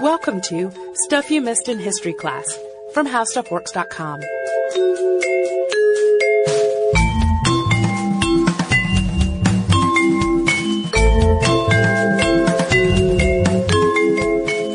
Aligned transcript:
Welcome 0.00 0.40
to 0.42 0.70
Stuff 0.94 1.28
You 1.28 1.40
Missed 1.40 1.68
in 1.68 1.80
History 1.80 2.12
Class 2.12 2.56
from 2.94 3.08
HowStuffWorks.com. 3.08 4.20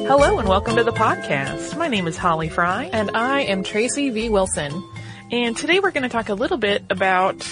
Hello 0.06 0.40
and 0.40 0.50
welcome 0.50 0.76
to 0.76 0.84
the 0.84 0.92
podcast. 0.92 1.78
My 1.78 1.88
name 1.88 2.08
is 2.08 2.18
Holly 2.18 2.50
Fry. 2.50 2.90
And 2.92 3.12
I 3.16 3.44
am 3.44 3.64
Tracy 3.64 4.10
V. 4.10 4.28
Wilson. 4.28 4.84
And 5.32 5.56
today 5.56 5.80
we're 5.80 5.92
going 5.92 6.04
to 6.04 6.10
talk 6.10 6.28
a 6.28 6.34
little 6.34 6.58
bit 6.58 6.84
about 6.90 7.48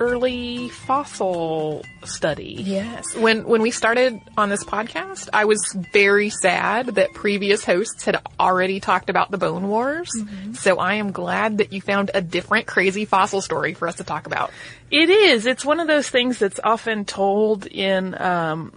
early 0.00 0.70
fossil 0.70 1.84
study. 2.04 2.56
Yes. 2.58 3.14
When 3.14 3.44
when 3.46 3.60
we 3.60 3.70
started 3.70 4.18
on 4.36 4.48
this 4.48 4.64
podcast, 4.64 5.28
I 5.32 5.44
was 5.44 5.60
very 5.92 6.30
sad 6.30 6.86
that 6.86 7.12
previous 7.12 7.64
hosts 7.64 8.04
had 8.06 8.20
already 8.40 8.80
talked 8.80 9.10
about 9.10 9.30
the 9.30 9.38
Bone 9.38 9.68
Wars. 9.68 10.10
Mm-hmm. 10.16 10.54
So 10.54 10.78
I 10.78 10.94
am 10.94 11.12
glad 11.12 11.58
that 11.58 11.72
you 11.72 11.82
found 11.82 12.10
a 12.14 12.22
different 12.22 12.66
crazy 12.66 13.04
fossil 13.04 13.42
story 13.42 13.74
for 13.74 13.86
us 13.86 13.96
to 13.96 14.04
talk 14.04 14.26
about. 14.26 14.50
It 14.90 15.10
is. 15.10 15.46
It's 15.46 15.64
one 15.64 15.78
of 15.78 15.86
those 15.86 16.08
things 16.08 16.38
that's 16.38 16.58
often 16.64 17.04
told 17.04 17.66
in 17.66 18.20
um, 18.20 18.72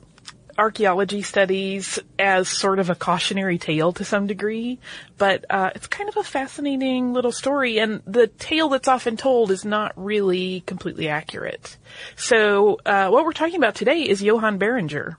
archaeology 0.58 1.22
studies 1.22 2.00
as 2.20 2.48
sort 2.48 2.80
of 2.80 2.90
a 2.90 2.96
cautionary 2.96 3.58
tale 3.58 3.92
to 3.94 4.06
some 4.06 4.28
degree, 4.28 4.80
but 5.18 5.46
uh, 5.50 5.72
it's 5.76 5.88
kind 5.88 6.10
of 6.10 6.18
a 6.18 6.24
fascinating 6.24 7.14
little 7.14 7.32
story, 7.32 7.80
and 7.80 8.02
the 8.06 8.28
tale 8.28 8.70
that's 8.70 8.88
often 8.88 9.18
told 9.18 9.52
is 9.52 9.66
not 9.66 9.94
really 9.96 10.62
completely 10.62 11.10
accurate. 11.10 11.78
So, 12.16 12.80
uh, 12.86 13.10
what 13.10 13.26
we're 13.26 13.34
talking 13.34 13.58
about 13.58 13.76
today 13.76 14.02
is 14.02 14.22
Johann 14.22 14.58
Beringer. 14.58 15.18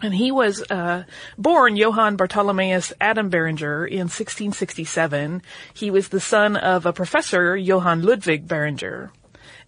And 0.00 0.12
he 0.12 0.32
was 0.32 0.68
uh, 0.68 1.04
born 1.38 1.76
Johann 1.76 2.16
Bartholomeus 2.16 2.92
Adam 3.00 3.28
Beringer 3.28 3.86
in 3.86 4.08
1667. 4.08 5.42
He 5.74 5.92
was 5.92 6.08
the 6.08 6.18
son 6.18 6.56
of 6.56 6.86
a 6.86 6.92
professor, 6.92 7.56
Johann 7.56 8.02
Ludwig 8.02 8.48
Beringer. 8.48 9.12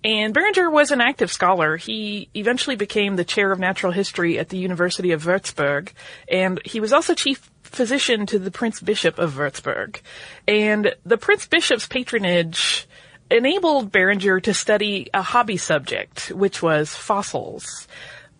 And 0.04 0.34
Beringer 0.34 0.70
was 0.70 0.90
an 0.90 1.00
active 1.00 1.32
scholar. 1.32 1.78
He 1.78 2.28
eventually 2.34 2.76
became 2.76 3.16
the 3.16 3.24
chair 3.24 3.50
of 3.50 3.58
natural 3.58 3.90
history 3.90 4.38
at 4.38 4.50
the 4.50 4.58
University 4.58 5.12
of 5.12 5.24
Würzburg, 5.24 5.92
and 6.28 6.60
he 6.64 6.78
was 6.78 6.92
also 6.92 7.14
chief 7.14 7.50
physician 7.62 8.26
to 8.26 8.38
the 8.38 8.50
Prince 8.50 8.80
Bishop 8.80 9.18
of 9.18 9.34
Würzburg. 9.34 10.00
And 10.46 10.94
the 11.04 11.16
Prince 11.16 11.46
Bishop's 11.46 11.88
patronage 11.88 12.86
enabled 13.30 13.90
Beringer 13.90 14.40
to 14.40 14.52
study 14.52 15.08
a 15.14 15.22
hobby 15.22 15.56
subject, 15.56 16.30
which 16.30 16.62
was 16.62 16.94
fossils. 16.94 17.88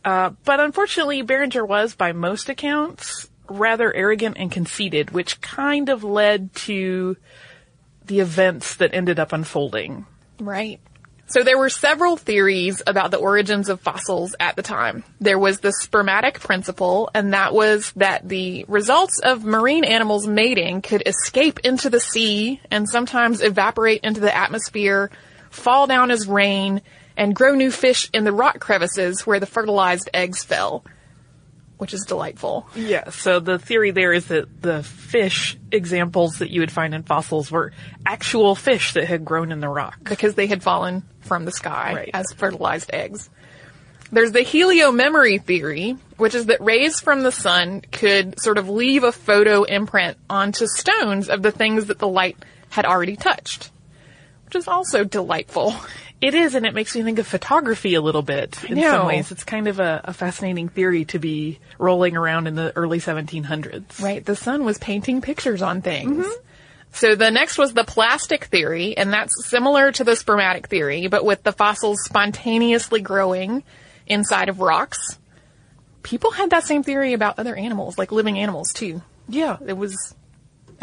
Uh, 0.05 0.31
but 0.45 0.61
unfortunately, 0.61 1.23
Beringer 1.23 1.65
was, 1.65 1.95
by 1.95 2.13
most 2.13 2.51
accounts, 2.51 3.31
rather 3.49 3.93
arrogant 3.93 4.37
and 4.39 4.53
conceited, 4.53 5.13
which 5.13 5.41
kind 5.41 5.89
of 5.89 6.05
led 6.05 6.55
to 6.55 7.17
the 8.05 8.21
events 8.21 8.77
that 8.77 8.93
ended 8.93 9.19
up 9.19 9.33
unfolding. 9.33 10.05
Right. 10.39 10.81
So 11.27 11.43
there 11.43 11.59
were 11.59 11.71
several 11.71 12.17
theories 12.17 12.83
about 12.87 13.11
the 13.11 13.17
origins 13.17 13.69
of 13.69 13.81
fossils 13.81 14.35
at 14.39 14.57
the 14.57 14.63
time. 14.63 15.05
There 15.21 15.39
was 15.39 15.61
the 15.61 15.73
spermatic 15.73 16.41
principle, 16.41 17.11
and 17.15 17.33
that 17.33 17.55
was 17.55 17.93
that 17.97 18.29
the 18.29 18.65
results 18.69 19.21
of 19.21 19.45
marine 19.45 19.85
animals 19.85 20.27
mating 20.27 20.83
could 20.83 21.03
escape 21.07 21.61
into 21.61 21.89
the 21.89 22.01
sea 22.01 22.61
and 22.71 22.89
sometimes 22.89 23.41
evaporate 23.41 24.03
into 24.03 24.21
the 24.21 24.35
atmosphere, 24.35 25.11
fall 25.51 25.87
down 25.87 26.11
as 26.11 26.29
rain, 26.29 26.83
and 27.17 27.35
grow 27.35 27.55
new 27.55 27.71
fish 27.71 28.11
in 28.13 28.25
the 28.25 28.33
rock 28.33 28.61
crevices 28.61 29.27
where 29.27 29.41
the 29.41 29.47
fertilized 29.47 30.11
eggs 30.13 30.45
fell 30.45 30.85
which 31.79 31.93
is 31.93 32.05
delightful. 32.07 32.69
Yeah, 32.75 33.11
so 33.11 33.41
the 33.41 33.59
theory 33.59 33.91
there 33.91 34.13
is 34.13 34.27
that 34.27 34.63
the 34.63 34.83
fish 34.83 35.57
examples 35.73 36.39
that 36.39 36.51
you 36.51 36.61
would 36.61 36.73
find 36.73 36.95
in 36.95 37.03
fossils 37.03 37.51
were 37.51 37.73
actual 38.07 38.55
fish 38.55 38.95
that 38.95 39.05
had 39.05 39.25
grown 39.25 39.53
in 39.53 39.61
the 39.61 39.69
rock. 39.69 39.99
Because 40.03 40.35
they 40.35 40.47
had 40.47 40.63
fallen 40.63 41.03
from 41.21 41.45
the 41.45 41.53
sky 41.53 41.95
right. 41.95 42.11
as 42.15 42.33
fertilized 42.33 42.91
eggs. 42.93 43.29
There's 44.13 44.33
the 44.33 44.41
heliomemory 44.41 45.43
theory, 45.43 45.97
which 46.19 46.35
is 46.35 46.47
that 46.47 46.61
rays 46.61 47.01
from 47.01 47.23
the 47.23 47.33
sun 47.33 47.81
could 47.91 48.41
sort 48.41 48.59
of 48.59 48.69
leave 48.69 49.03
a 49.03 49.11
photo 49.11 49.65
imprint 49.65 50.19
onto 50.31 50.67
stones 50.67 51.29
of 51.29 51.43
the 51.43 51.51
things 51.51 51.87
that 51.87 51.99
the 51.99 52.07
light 52.07 52.37
had 52.69 52.85
already 52.85 53.17
touched, 53.17 53.71
which 54.45 54.55
is 54.55 54.69
also 54.69 55.03
delightful. 55.03 55.75
It 56.21 56.35
is, 56.35 56.55
and 56.55 56.65
it 56.65 56.73
makes 56.73 56.95
me 56.95 57.03
think 57.03 57.19
of 57.19 57.27
photography 57.27 57.95
a 57.95 58.01
little 58.01 58.23
bit 58.23 58.63
in 58.65 58.81
some 58.81 59.07
ways. 59.07 59.31
It's 59.31 59.45
kind 59.45 59.69
of 59.69 59.79
a, 59.79 60.01
a, 60.05 60.13
fascinating 60.15 60.69
theory 60.69 61.05
to 61.07 61.19
be 61.19 61.59
rolling 61.79 62.17
around 62.17 62.47
in 62.47 62.55
the 62.55 62.75
early 62.77 62.99
1700s. 62.99 64.01
Right. 64.01 64.25
The 64.25 64.37
sun 64.37 64.65
was 64.65 64.79
painting 64.79 65.21
pictures 65.21 65.61
on 65.61 65.83
things. 65.83 66.25
Mm-hmm. 66.25 66.45
So 66.93 67.17
the 67.17 67.31
next 67.31 67.59
was 67.59 67.75
the 67.75 67.85
plastic 67.85 68.45
theory, 68.45 68.97
and 68.97 69.13
that's 69.13 69.49
similar 69.49 69.91
to 69.93 70.05
the 70.05 70.15
spermatic 70.15 70.69
theory, 70.69 71.09
but 71.09 71.25
with 71.25 71.43
the 71.43 71.53
fossils 71.53 72.05
spontaneously 72.05 73.01
growing 73.01 73.65
inside 74.07 74.49
of 74.49 74.61
rocks. 74.61 75.19
People 76.05 76.31
had 76.31 76.51
that 76.51 76.65
same 76.65 76.85
theory 76.85 77.13
about 77.13 77.39
other 77.39 77.57
animals, 77.57 77.99
like 77.99 78.13
living 78.13 78.39
animals 78.39 78.73
too. 78.73 79.03
Yeah. 79.29 79.57
It 79.67 79.77
was 79.77 80.15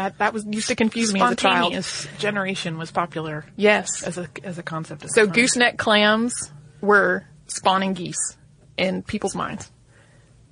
that 0.01 0.17
that 0.17 0.33
was 0.33 0.45
used 0.45 0.69
to 0.69 0.75
confuse 0.75 1.13
me 1.13 1.21
as 1.21 1.31
a 1.31 1.35
child. 1.35 1.85
generation 2.17 2.77
was 2.77 2.91
popular. 2.91 3.45
Yes, 3.55 4.03
as 4.03 4.17
a 4.17 4.27
as 4.43 4.57
a 4.57 4.63
concept. 4.63 5.05
so 5.11 5.27
gooseneck 5.27 5.77
clams 5.77 6.51
were 6.81 7.25
spawning 7.47 7.93
geese 7.93 8.37
in 8.77 9.03
people's 9.03 9.35
minds 9.35 9.71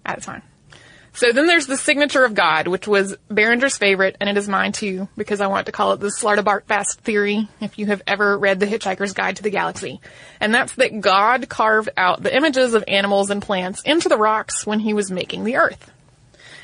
at 0.06 0.20
the 0.20 0.22
time. 0.22 0.44
So 1.12 1.32
then 1.32 1.48
there's 1.48 1.66
the 1.66 1.76
signature 1.76 2.24
of 2.24 2.36
God, 2.36 2.68
which 2.68 2.88
was 2.88 3.18
Beringer's 3.30 3.78
favorite, 3.78 4.16
and 4.20 4.30
it 4.30 4.38
is 4.38 4.48
mine 4.48 4.72
too, 4.72 5.10
because 5.18 5.42
I 5.42 5.48
want 5.48 5.66
to 5.66 5.72
call 5.72 5.94
it 5.94 6.00
the 6.00 6.08
Slartibartfast 6.08 6.98
theory, 6.98 7.50
if 7.60 7.80
you 7.80 7.88
have 7.88 8.04
ever 8.06 8.38
read 8.38 8.60
The 8.60 8.68
Hitchhiker's 8.68 9.14
Guide 9.14 9.38
to 9.38 9.44
the 9.44 9.50
Galaxy. 9.50 10.00
And 10.40 10.54
that's 10.54 10.76
that 10.76 11.02
God 11.02 11.50
carved 11.50 11.90
out 11.98 12.22
the 12.22 12.34
images 12.34 12.76
of 12.76 12.84
animals 12.88 13.32
and 13.32 13.42
plants 13.42 13.82
into 13.82 14.08
the 14.08 14.18
rocks 14.18 14.68
when 14.68 14.80
he 14.80 14.94
was 14.94 15.12
making 15.12 15.44
the 15.44 15.58
earth. 15.58 15.92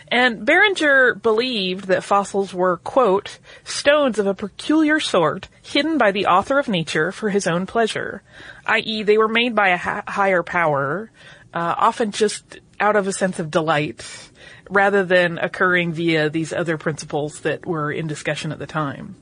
And 0.07 0.45
Beringer 0.45 1.15
believed 1.15 1.85
that 1.87 2.03
fossils 2.03 2.53
were, 2.53 2.77
quote, 2.77 3.39
stones 3.63 4.19
of 4.19 4.27
a 4.27 4.35
peculiar 4.35 4.99
sort, 4.99 5.49
hidden 5.63 5.97
by 5.97 6.11
the 6.11 6.27
author 6.27 6.59
of 6.59 6.67
nature 6.67 7.11
for 7.11 7.29
his 7.29 7.47
own 7.47 7.65
pleasure, 7.65 8.21
i.e. 8.67 9.03
they 9.03 9.17
were 9.17 9.27
made 9.27 9.55
by 9.55 9.69
a 9.69 9.77
ha- 9.77 10.03
higher 10.07 10.43
power, 10.43 11.11
uh, 11.53 11.75
often 11.77 12.11
just 12.11 12.59
out 12.79 12.95
of 12.95 13.07
a 13.07 13.13
sense 13.13 13.39
of 13.39 13.49
delight, 13.49 14.05
rather 14.69 15.03
than 15.03 15.37
occurring 15.39 15.93
via 15.93 16.29
these 16.29 16.53
other 16.53 16.77
principles 16.77 17.41
that 17.41 17.65
were 17.65 17.91
in 17.91 18.05
discussion 18.05 18.51
at 18.51 18.59
the 18.59 18.67
time. 18.67 19.15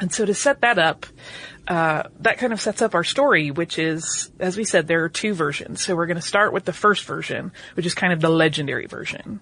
And 0.00 0.12
so 0.12 0.24
to 0.26 0.34
set 0.34 0.60
that 0.60 0.78
up, 0.78 1.06
uh, 1.66 2.04
that 2.20 2.38
kind 2.38 2.52
of 2.52 2.60
sets 2.60 2.82
up 2.82 2.94
our 2.94 3.04
story, 3.04 3.50
which 3.50 3.78
is, 3.78 4.30
as 4.38 4.56
we 4.56 4.64
said, 4.64 4.86
there 4.86 5.04
are 5.04 5.08
two 5.08 5.34
versions. 5.34 5.80
So 5.80 5.96
we're 5.96 6.06
going 6.06 6.16
to 6.16 6.22
start 6.22 6.52
with 6.52 6.64
the 6.64 6.72
first 6.72 7.04
version, 7.04 7.52
which 7.74 7.86
is 7.86 7.94
kind 7.94 8.12
of 8.12 8.20
the 8.20 8.28
legendary 8.28 8.86
version. 8.86 9.40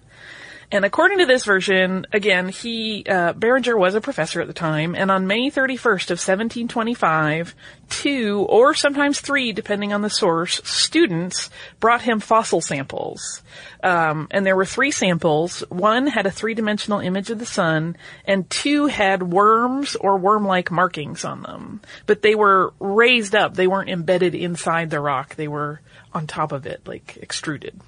And 0.71 0.83
according 0.83 1.19
to 1.19 1.25
this 1.25 1.45
version, 1.45 2.07
again, 2.11 2.49
he, 2.49 3.05
uh, 3.07 3.33
was 3.77 3.95
a 3.95 4.01
professor 4.01 4.41
at 4.41 4.47
the 4.47 4.53
time, 4.53 4.95
and 4.95 5.11
on 5.11 5.27
May 5.27 5.51
31st 5.51 6.11
of 6.11 6.17
1725, 6.17 7.53
two, 7.89 8.45
or 8.49 8.73
sometimes 8.73 9.21
three, 9.21 9.51
depending 9.51 9.93
on 9.93 10.01
the 10.01 10.09
source, 10.09 10.61
students 10.63 11.49
brought 11.79 12.01
him 12.01 12.19
fossil 12.19 12.61
samples. 12.61 13.43
Um, 13.83 14.27
and 14.31 14.45
there 14.45 14.55
were 14.55 14.65
three 14.65 14.91
samples. 14.91 15.63
One 15.69 16.07
had 16.07 16.25
a 16.25 16.31
three-dimensional 16.31 16.99
image 16.99 17.29
of 17.29 17.39
the 17.39 17.45
sun, 17.45 17.95
and 18.25 18.49
two 18.49 18.87
had 18.87 19.21
worms 19.21 19.95
or 19.95 20.17
worm-like 20.17 20.71
markings 20.71 21.23
on 21.23 21.43
them. 21.43 21.81
But 22.07 22.21
they 22.21 22.35
were 22.35 22.73
raised 22.79 23.35
up. 23.35 23.53
They 23.53 23.67
weren't 23.67 23.89
embedded 23.89 24.33
inside 24.33 24.89
the 24.89 24.99
rock. 24.99 25.35
They 25.35 25.47
were 25.47 25.81
on 26.13 26.27
top 26.27 26.51
of 26.51 26.65
it, 26.65 26.81
like 26.87 27.17
extruded. 27.21 27.79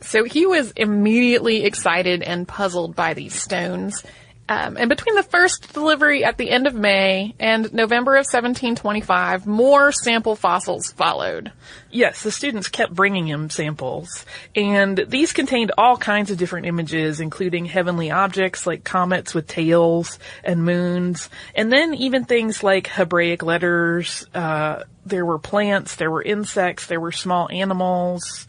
So 0.00 0.24
he 0.24 0.46
was 0.46 0.72
immediately 0.72 1.64
excited 1.64 2.22
and 2.22 2.46
puzzled 2.46 2.94
by 2.94 3.14
these 3.14 3.34
stones. 3.34 4.04
Um, 4.50 4.78
and 4.78 4.88
between 4.88 5.14
the 5.14 5.22
first 5.22 5.74
delivery 5.74 6.24
at 6.24 6.38
the 6.38 6.50
end 6.50 6.66
of 6.66 6.74
May 6.74 7.34
and 7.38 7.70
November 7.74 8.14
of 8.14 8.24
1725, 8.24 9.46
more 9.46 9.92
sample 9.92 10.36
fossils 10.36 10.90
followed. 10.92 11.52
Yes, 11.90 12.22
the 12.22 12.30
students 12.30 12.68
kept 12.68 12.94
bringing 12.94 13.26
him 13.26 13.50
samples, 13.50 14.24
and 14.56 15.04
these 15.06 15.34
contained 15.34 15.72
all 15.76 15.98
kinds 15.98 16.30
of 16.30 16.38
different 16.38 16.64
images, 16.64 17.20
including 17.20 17.66
heavenly 17.66 18.10
objects 18.10 18.66
like 18.66 18.84
comets 18.84 19.34
with 19.34 19.46
tails 19.46 20.18
and 20.42 20.64
moons, 20.64 21.28
and 21.54 21.70
then 21.70 21.92
even 21.92 22.24
things 22.24 22.62
like 22.62 22.86
Hebraic 22.86 23.42
letters. 23.42 24.26
Uh, 24.34 24.84
there 25.04 25.26
were 25.26 25.38
plants, 25.38 25.96
there 25.96 26.10
were 26.10 26.22
insects, 26.22 26.86
there 26.86 27.00
were 27.00 27.12
small 27.12 27.50
animals 27.50 28.46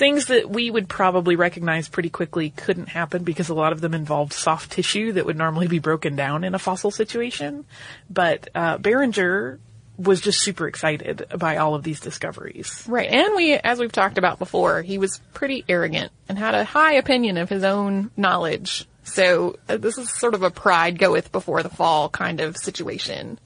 things 0.00 0.26
that 0.26 0.48
we 0.48 0.70
would 0.70 0.88
probably 0.88 1.36
recognize 1.36 1.86
pretty 1.86 2.08
quickly 2.08 2.48
couldn't 2.48 2.88
happen 2.88 3.22
because 3.22 3.50
a 3.50 3.54
lot 3.54 3.70
of 3.70 3.82
them 3.82 3.92
involved 3.92 4.32
soft 4.32 4.72
tissue 4.72 5.12
that 5.12 5.26
would 5.26 5.36
normally 5.36 5.68
be 5.68 5.78
broken 5.78 6.16
down 6.16 6.42
in 6.42 6.54
a 6.54 6.58
fossil 6.58 6.90
situation. 6.90 7.66
But 8.08 8.48
uh, 8.54 8.78
Beringer 8.78 9.60
was 9.98 10.22
just 10.22 10.40
super 10.40 10.66
excited 10.66 11.26
by 11.36 11.58
all 11.58 11.74
of 11.74 11.82
these 11.82 12.00
discoveries. 12.00 12.82
Right. 12.88 13.10
And 13.10 13.36
we, 13.36 13.52
as 13.52 13.78
we've 13.78 13.92
talked 13.92 14.16
about 14.16 14.38
before, 14.38 14.80
he 14.80 14.96
was 14.96 15.20
pretty 15.34 15.66
arrogant 15.68 16.10
and 16.30 16.38
had 16.38 16.54
a 16.54 16.64
high 16.64 16.94
opinion 16.94 17.36
of 17.36 17.50
his 17.50 17.62
own 17.62 18.10
knowledge. 18.16 18.86
So 19.04 19.58
uh, 19.68 19.76
this 19.76 19.98
is 19.98 20.10
sort 20.10 20.32
of 20.32 20.42
a 20.42 20.50
pride 20.50 20.98
goeth 20.98 21.30
before 21.30 21.62
the 21.62 21.68
fall 21.68 22.08
kind 22.08 22.40
of 22.40 22.56
situation. 22.56 23.38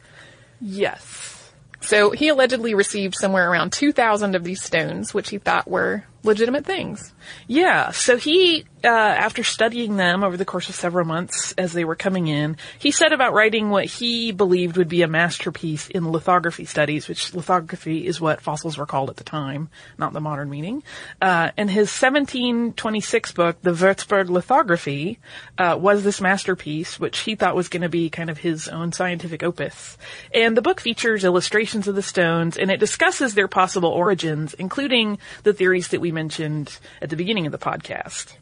Yes. 0.60 1.50
So 1.80 2.12
he 2.12 2.28
allegedly 2.28 2.74
received 2.74 3.16
somewhere 3.16 3.50
around 3.50 3.72
2,000 3.72 4.36
of 4.36 4.44
these 4.44 4.62
stones, 4.62 5.12
which 5.12 5.30
he 5.30 5.38
thought 5.38 5.68
were 5.68 6.04
legitimate 6.24 6.64
things. 6.64 7.12
Yeah, 7.46 7.90
so 7.90 8.16
he, 8.16 8.64
uh, 8.82 8.88
after 8.88 9.42
studying 9.42 9.96
them 9.96 10.22
over 10.22 10.36
the 10.36 10.44
course 10.44 10.68
of 10.68 10.74
several 10.74 11.06
months 11.06 11.52
as 11.56 11.72
they 11.72 11.84
were 11.84 11.96
coming 11.96 12.26
in, 12.26 12.56
he 12.78 12.90
set 12.90 13.12
about 13.12 13.32
writing 13.32 13.70
what 13.70 13.86
he 13.86 14.32
believed 14.32 14.76
would 14.76 14.88
be 14.88 15.02
a 15.02 15.08
masterpiece 15.08 15.88
in 15.88 16.10
lithography 16.10 16.64
studies, 16.64 17.08
which 17.08 17.34
lithography 17.34 18.06
is 18.06 18.20
what 18.20 18.40
fossils 18.40 18.78
were 18.78 18.86
called 18.86 19.10
at 19.10 19.16
the 19.16 19.24
time, 19.24 19.68
not 19.98 20.12
the 20.12 20.20
modern 20.20 20.50
meaning. 20.50 20.82
Uh, 21.20 21.50
and 21.56 21.70
his 21.70 21.88
1726 21.88 23.32
book, 23.32 23.56
The 23.62 23.72
Würzburg 23.72 24.28
Lithography, 24.28 25.18
uh, 25.58 25.76
was 25.80 26.04
this 26.04 26.20
masterpiece, 26.20 26.98
which 26.98 27.20
he 27.20 27.34
thought 27.34 27.56
was 27.56 27.68
going 27.68 27.82
to 27.82 27.88
be 27.88 28.10
kind 28.10 28.30
of 28.30 28.38
his 28.38 28.68
own 28.68 28.92
scientific 28.92 29.42
opus. 29.42 29.96
And 30.32 30.56
the 30.56 30.62
book 30.62 30.80
features 30.80 31.24
illustrations 31.24 31.88
of 31.88 31.94
the 31.94 32.02
stones, 32.02 32.56
and 32.56 32.70
it 32.70 32.80
discusses 32.80 33.34
their 33.34 33.48
possible 33.48 33.90
origins, 33.90 34.54
including 34.54 35.18
the 35.42 35.52
theories 35.52 35.88
that 35.88 36.00
we 36.00 36.12
mentioned 36.12 36.78
at 37.00 37.10
the 37.10 37.13
beginning 37.16 37.46
of 37.46 37.52
the 37.52 37.58
podcast. 37.58 38.34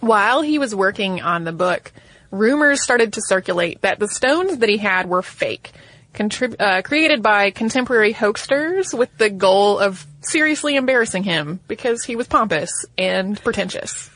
While 0.00 0.42
he 0.42 0.58
was 0.58 0.74
working 0.74 1.20
on 1.20 1.44
the 1.44 1.52
book, 1.52 1.92
rumors 2.30 2.82
started 2.82 3.14
to 3.14 3.22
circulate 3.22 3.80
that 3.82 3.98
the 3.98 4.08
stones 4.08 4.58
that 4.58 4.68
he 4.68 4.78
had 4.78 5.08
were 5.08 5.22
fake, 5.22 5.72
contrib- 6.14 6.60
uh, 6.60 6.82
created 6.82 7.22
by 7.22 7.50
contemporary 7.50 8.14
hoaxsters 8.14 8.96
with 8.96 9.16
the 9.18 9.30
goal 9.30 9.78
of 9.78 10.06
seriously 10.20 10.76
embarrassing 10.76 11.24
him 11.24 11.60
because 11.68 12.04
he 12.04 12.16
was 12.16 12.26
pompous 12.26 12.70
and 12.96 13.42
pretentious. 13.42 14.10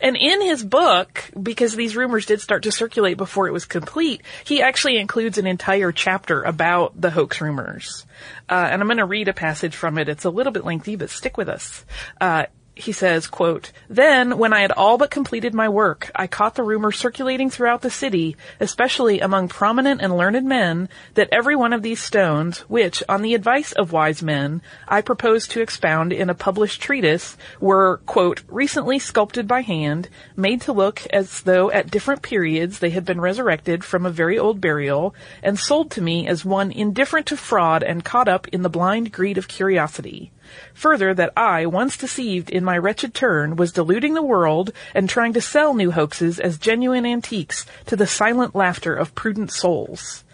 And 0.00 0.16
in 0.16 0.40
his 0.42 0.64
book, 0.64 1.30
because 1.40 1.74
these 1.74 1.96
rumors 1.96 2.26
did 2.26 2.40
start 2.40 2.62
to 2.64 2.72
circulate 2.72 3.16
before 3.16 3.48
it 3.48 3.52
was 3.52 3.64
complete, 3.64 4.22
he 4.44 4.62
actually 4.62 4.98
includes 4.98 5.38
an 5.38 5.46
entire 5.46 5.92
chapter 5.92 6.42
about 6.42 7.00
the 7.00 7.10
hoax 7.10 7.40
rumors. 7.40 8.06
Uh, 8.48 8.68
and 8.70 8.80
I'm 8.80 8.88
going 8.88 8.98
to 8.98 9.04
read 9.04 9.28
a 9.28 9.32
passage 9.32 9.74
from 9.74 9.98
it. 9.98 10.08
It's 10.08 10.24
a 10.24 10.30
little 10.30 10.52
bit 10.52 10.64
lengthy, 10.64 10.96
but 10.96 11.10
stick 11.10 11.36
with 11.36 11.48
us. 11.48 11.84
Uh, 12.20 12.46
he 12.76 12.90
says, 12.90 13.28
quote, 13.28 13.70
Then, 13.88 14.36
when 14.36 14.52
I 14.52 14.60
had 14.60 14.72
all 14.72 14.98
but 14.98 15.10
completed 15.10 15.54
my 15.54 15.68
work, 15.68 16.10
I 16.14 16.26
caught 16.26 16.56
the 16.56 16.64
rumor 16.64 16.90
circulating 16.90 17.48
throughout 17.48 17.82
the 17.82 17.90
city, 17.90 18.36
especially 18.58 19.20
among 19.20 19.48
prominent 19.48 20.00
and 20.00 20.16
learned 20.16 20.44
men, 20.44 20.88
that 21.14 21.28
every 21.30 21.54
one 21.54 21.72
of 21.72 21.82
these 21.82 22.02
stones, 22.02 22.60
which, 22.60 23.02
on 23.08 23.22
the 23.22 23.34
advice 23.34 23.70
of 23.72 23.92
wise 23.92 24.22
men, 24.22 24.60
I 24.88 25.02
proposed 25.02 25.52
to 25.52 25.60
expound 25.60 26.12
in 26.12 26.28
a 26.28 26.34
published 26.34 26.82
treatise, 26.82 27.36
were, 27.60 27.98
quote, 28.06 28.42
recently 28.48 28.98
sculpted 28.98 29.46
by 29.46 29.60
hand, 29.60 30.08
made 30.34 30.60
to 30.62 30.72
look 30.72 31.06
as 31.06 31.42
though 31.42 31.70
at 31.70 31.90
different 31.90 32.22
periods 32.22 32.80
they 32.80 32.90
had 32.90 33.04
been 33.04 33.20
resurrected 33.20 33.84
from 33.84 34.04
a 34.04 34.10
very 34.10 34.36
old 34.36 34.60
burial, 34.60 35.14
and 35.44 35.58
sold 35.60 35.92
to 35.92 36.02
me 36.02 36.26
as 36.26 36.44
one 36.44 36.72
indifferent 36.72 37.26
to 37.26 37.36
fraud 37.36 37.84
and 37.84 38.04
caught 38.04 38.26
up 38.26 38.48
in 38.48 38.62
the 38.62 38.68
blind 38.68 39.12
greed 39.12 39.38
of 39.38 39.46
curiosity. 39.46 40.32
Further, 40.74 41.14
that 41.14 41.32
I, 41.36 41.66
once 41.66 41.96
deceived 41.96 42.50
in 42.50 42.64
my 42.64 42.76
wretched 42.78 43.14
turn, 43.14 43.56
was 43.56 43.72
deluding 43.72 44.14
the 44.14 44.22
world 44.22 44.72
and 44.94 45.08
trying 45.08 45.32
to 45.34 45.40
sell 45.40 45.74
new 45.74 45.90
hoaxes 45.90 46.38
as 46.40 46.58
genuine 46.58 47.06
antiques 47.06 47.66
to 47.86 47.96
the 47.96 48.06
silent 48.06 48.54
laughter 48.54 48.94
of 48.94 49.14
prudent 49.14 49.52
souls. 49.52 50.24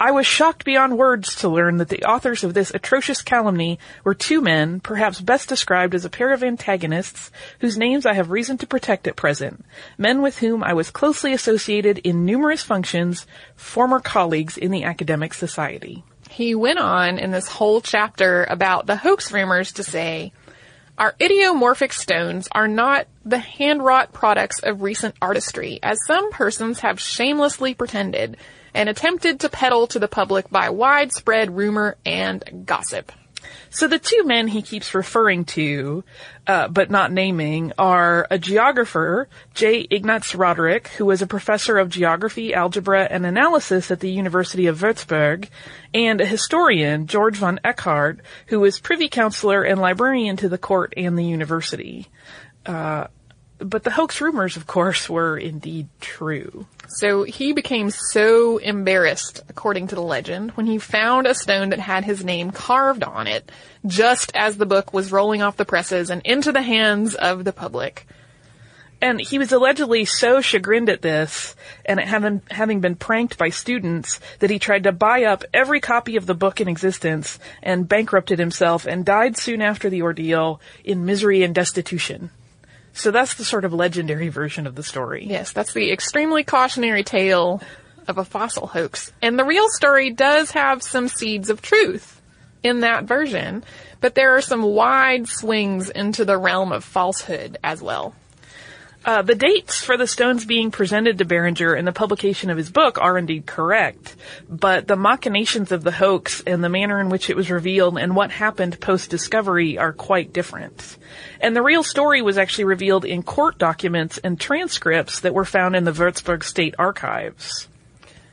I 0.00 0.12
was 0.12 0.28
shocked 0.28 0.64
beyond 0.64 0.96
words 0.96 1.34
to 1.36 1.48
learn 1.48 1.78
that 1.78 1.88
the 1.88 2.04
authors 2.04 2.44
of 2.44 2.54
this 2.54 2.70
atrocious 2.72 3.20
calumny 3.20 3.80
were 4.04 4.14
two 4.14 4.40
men, 4.40 4.78
perhaps 4.78 5.20
best 5.20 5.48
described 5.48 5.92
as 5.92 6.04
a 6.04 6.10
pair 6.10 6.32
of 6.32 6.44
antagonists, 6.44 7.32
whose 7.58 7.76
names 7.76 8.06
I 8.06 8.12
have 8.12 8.30
reason 8.30 8.58
to 8.58 8.66
protect 8.66 9.08
at 9.08 9.16
present, 9.16 9.64
men 9.96 10.22
with 10.22 10.38
whom 10.38 10.62
I 10.62 10.72
was 10.72 10.90
closely 10.90 11.32
associated 11.32 11.98
in 11.98 12.24
numerous 12.24 12.62
functions, 12.62 13.26
former 13.56 13.98
colleagues 13.98 14.56
in 14.56 14.70
the 14.70 14.84
academic 14.84 15.34
society. 15.34 16.04
He 16.30 16.54
went 16.54 16.78
on 16.78 17.18
in 17.18 17.30
this 17.30 17.48
whole 17.48 17.80
chapter 17.80 18.44
about 18.44 18.86
the 18.86 18.96
hoax 18.96 19.32
rumors 19.32 19.72
to 19.72 19.82
say, 19.82 20.32
our 20.98 21.14
idiomorphic 21.20 21.92
stones 21.92 22.48
are 22.52 22.66
not 22.66 23.06
the 23.24 23.38
hand-wrought 23.38 24.12
products 24.12 24.60
of 24.60 24.82
recent 24.82 25.14
artistry, 25.22 25.78
as 25.82 25.98
some 26.06 26.32
persons 26.32 26.80
have 26.80 27.00
shamelessly 27.00 27.74
pretended 27.74 28.36
and 28.74 28.88
attempted 28.88 29.40
to 29.40 29.48
peddle 29.48 29.86
to 29.88 29.98
the 29.98 30.08
public 30.08 30.50
by 30.50 30.70
widespread 30.70 31.56
rumor 31.56 31.96
and 32.04 32.64
gossip. 32.66 33.12
So 33.70 33.86
the 33.86 33.98
two 33.98 34.24
men 34.24 34.48
he 34.48 34.62
keeps 34.62 34.94
referring 34.94 35.44
to, 35.46 36.04
uh, 36.46 36.68
but 36.68 36.90
not 36.90 37.12
naming, 37.12 37.72
are 37.78 38.26
a 38.30 38.38
geographer, 38.38 39.28
J. 39.54 39.86
Ignaz 39.90 40.34
Roderick, 40.34 40.88
who 40.88 41.04
was 41.06 41.22
a 41.22 41.26
professor 41.26 41.78
of 41.78 41.90
geography, 41.90 42.54
algebra, 42.54 43.04
and 43.04 43.26
analysis 43.26 43.90
at 43.90 44.00
the 44.00 44.10
University 44.10 44.66
of 44.66 44.78
Würzburg, 44.78 45.48
and 45.92 46.20
a 46.20 46.26
historian, 46.26 47.06
George 47.06 47.36
von 47.36 47.60
Eckhart, 47.64 48.20
who 48.46 48.60
was 48.60 48.80
privy 48.80 49.08
councillor 49.08 49.62
and 49.62 49.80
librarian 49.80 50.36
to 50.38 50.48
the 50.48 50.58
court 50.58 50.94
and 50.96 51.18
the 51.18 51.24
university. 51.24 52.08
Uh, 52.64 53.08
but 53.58 53.82
the 53.82 53.90
hoax 53.90 54.20
rumors, 54.20 54.56
of 54.56 54.66
course, 54.66 55.08
were 55.08 55.36
indeed 55.36 55.88
true. 56.00 56.66
So 56.88 57.24
he 57.24 57.52
became 57.52 57.90
so 57.90 58.58
embarrassed, 58.58 59.42
according 59.48 59.88
to 59.88 59.94
the 59.94 60.02
legend, 60.02 60.52
when 60.52 60.66
he 60.66 60.78
found 60.78 61.26
a 61.26 61.34
stone 61.34 61.70
that 61.70 61.80
had 61.80 62.04
his 62.04 62.24
name 62.24 62.50
carved 62.50 63.02
on 63.02 63.26
it, 63.26 63.50
just 63.84 64.32
as 64.34 64.56
the 64.56 64.66
book 64.66 64.92
was 64.92 65.12
rolling 65.12 65.42
off 65.42 65.56
the 65.56 65.64
presses 65.64 66.08
and 66.08 66.22
into 66.24 66.52
the 66.52 66.62
hands 66.62 67.14
of 67.14 67.44
the 67.44 67.52
public. 67.52 68.06
And 69.00 69.20
he 69.20 69.38
was 69.38 69.52
allegedly 69.52 70.04
so 70.04 70.40
chagrined 70.40 70.88
at 70.88 71.02
this, 71.02 71.54
and 71.84 72.00
at 72.00 72.08
having, 72.08 72.42
having 72.50 72.80
been 72.80 72.96
pranked 72.96 73.38
by 73.38 73.50
students, 73.50 74.18
that 74.40 74.50
he 74.50 74.58
tried 74.58 74.84
to 74.84 74.92
buy 74.92 75.24
up 75.24 75.44
every 75.54 75.80
copy 75.80 76.16
of 76.16 76.26
the 76.26 76.34
book 76.34 76.60
in 76.60 76.68
existence 76.68 77.38
and 77.62 77.88
bankrupted 77.88 78.38
himself 78.38 78.86
and 78.86 79.04
died 79.04 79.36
soon 79.36 79.62
after 79.62 79.88
the 79.88 80.02
ordeal 80.02 80.60
in 80.84 81.04
misery 81.04 81.44
and 81.44 81.54
destitution. 81.54 82.30
So 82.98 83.12
that's 83.12 83.34
the 83.34 83.44
sort 83.44 83.64
of 83.64 83.72
legendary 83.72 84.28
version 84.28 84.66
of 84.66 84.74
the 84.74 84.82
story. 84.82 85.24
Yes, 85.24 85.52
that's 85.52 85.72
the 85.72 85.92
extremely 85.92 86.42
cautionary 86.42 87.04
tale 87.04 87.62
of 88.08 88.18
a 88.18 88.24
fossil 88.24 88.66
hoax. 88.66 89.12
And 89.22 89.38
the 89.38 89.44
real 89.44 89.68
story 89.68 90.10
does 90.10 90.50
have 90.50 90.82
some 90.82 91.06
seeds 91.06 91.48
of 91.48 91.62
truth 91.62 92.20
in 92.64 92.80
that 92.80 93.04
version, 93.04 93.62
but 94.00 94.16
there 94.16 94.36
are 94.36 94.40
some 94.40 94.62
wide 94.62 95.28
swings 95.28 95.90
into 95.90 96.24
the 96.24 96.36
realm 96.36 96.72
of 96.72 96.82
falsehood 96.82 97.56
as 97.62 97.80
well. 97.80 98.16
Uh, 99.04 99.22
the 99.22 99.34
dates 99.34 99.82
for 99.82 99.96
the 99.96 100.06
stones 100.06 100.44
being 100.44 100.70
presented 100.70 101.18
to 101.18 101.24
Beringer 101.24 101.74
in 101.74 101.84
the 101.84 101.92
publication 101.92 102.50
of 102.50 102.58
his 102.58 102.68
book 102.68 102.98
are 103.00 103.16
indeed 103.16 103.46
correct, 103.46 104.16
but 104.48 104.88
the 104.88 104.96
machinations 104.96 105.70
of 105.70 105.84
the 105.84 105.92
hoax 105.92 106.42
and 106.46 106.62
the 106.62 106.68
manner 106.68 107.00
in 107.00 107.08
which 107.08 107.30
it 107.30 107.36
was 107.36 107.50
revealed 107.50 107.96
and 107.96 108.16
what 108.16 108.30
happened 108.30 108.80
post-discovery 108.80 109.78
are 109.78 109.92
quite 109.92 110.32
different. 110.32 110.96
And 111.40 111.54
the 111.54 111.62
real 111.62 111.84
story 111.84 112.22
was 112.22 112.38
actually 112.38 112.64
revealed 112.64 113.04
in 113.04 113.22
court 113.22 113.56
documents 113.56 114.18
and 114.18 114.38
transcripts 114.38 115.20
that 115.20 115.34
were 115.34 115.44
found 115.44 115.76
in 115.76 115.84
the 115.84 115.92
Würzburg 115.92 116.42
State 116.42 116.74
Archives. 116.78 117.68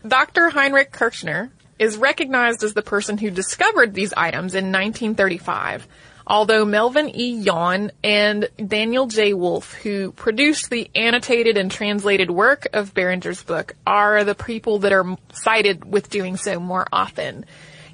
Dr. 0.06 0.50
Heinrich 0.50 0.92
Kirchner 0.92 1.52
is 1.78 1.98
recognized 1.98 2.64
as 2.64 2.74
the 2.74 2.82
person 2.82 3.18
who 3.18 3.30
discovered 3.30 3.94
these 3.94 4.14
items 4.14 4.56
in 4.56 4.72
1935 4.72 5.88
although 6.28 6.66
Melvin 6.66 7.10
E. 7.14 7.44
Jahn 7.44 7.92
and 8.04 8.50
Daniel 8.66 9.08
J. 9.08 9.34
Woolf, 9.34 9.74
who 9.74 10.12
produced 10.12 10.70
the 10.70 10.90
annotated 10.96 11.58
and 11.58 11.70
translated 11.70 12.32
work 12.32 12.68
of 12.74 12.94
Beringer's 12.94 13.44
book, 13.44 13.76
are 13.86 14.24
the 14.24 14.36
people 14.36 14.80
that 14.80 14.94
are 14.94 15.18
cited 15.34 15.86
with 15.86 16.10
doing 16.10 16.38
so 16.38 16.60
more 16.60 16.88
often. 16.92 17.46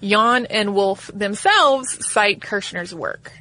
Jahn 0.02 0.46
and 0.46 0.74
Woolf 0.74 1.12
themselves 1.14 2.06
cite 2.06 2.42
Kirchner's 2.42 2.94
work. 2.94 3.32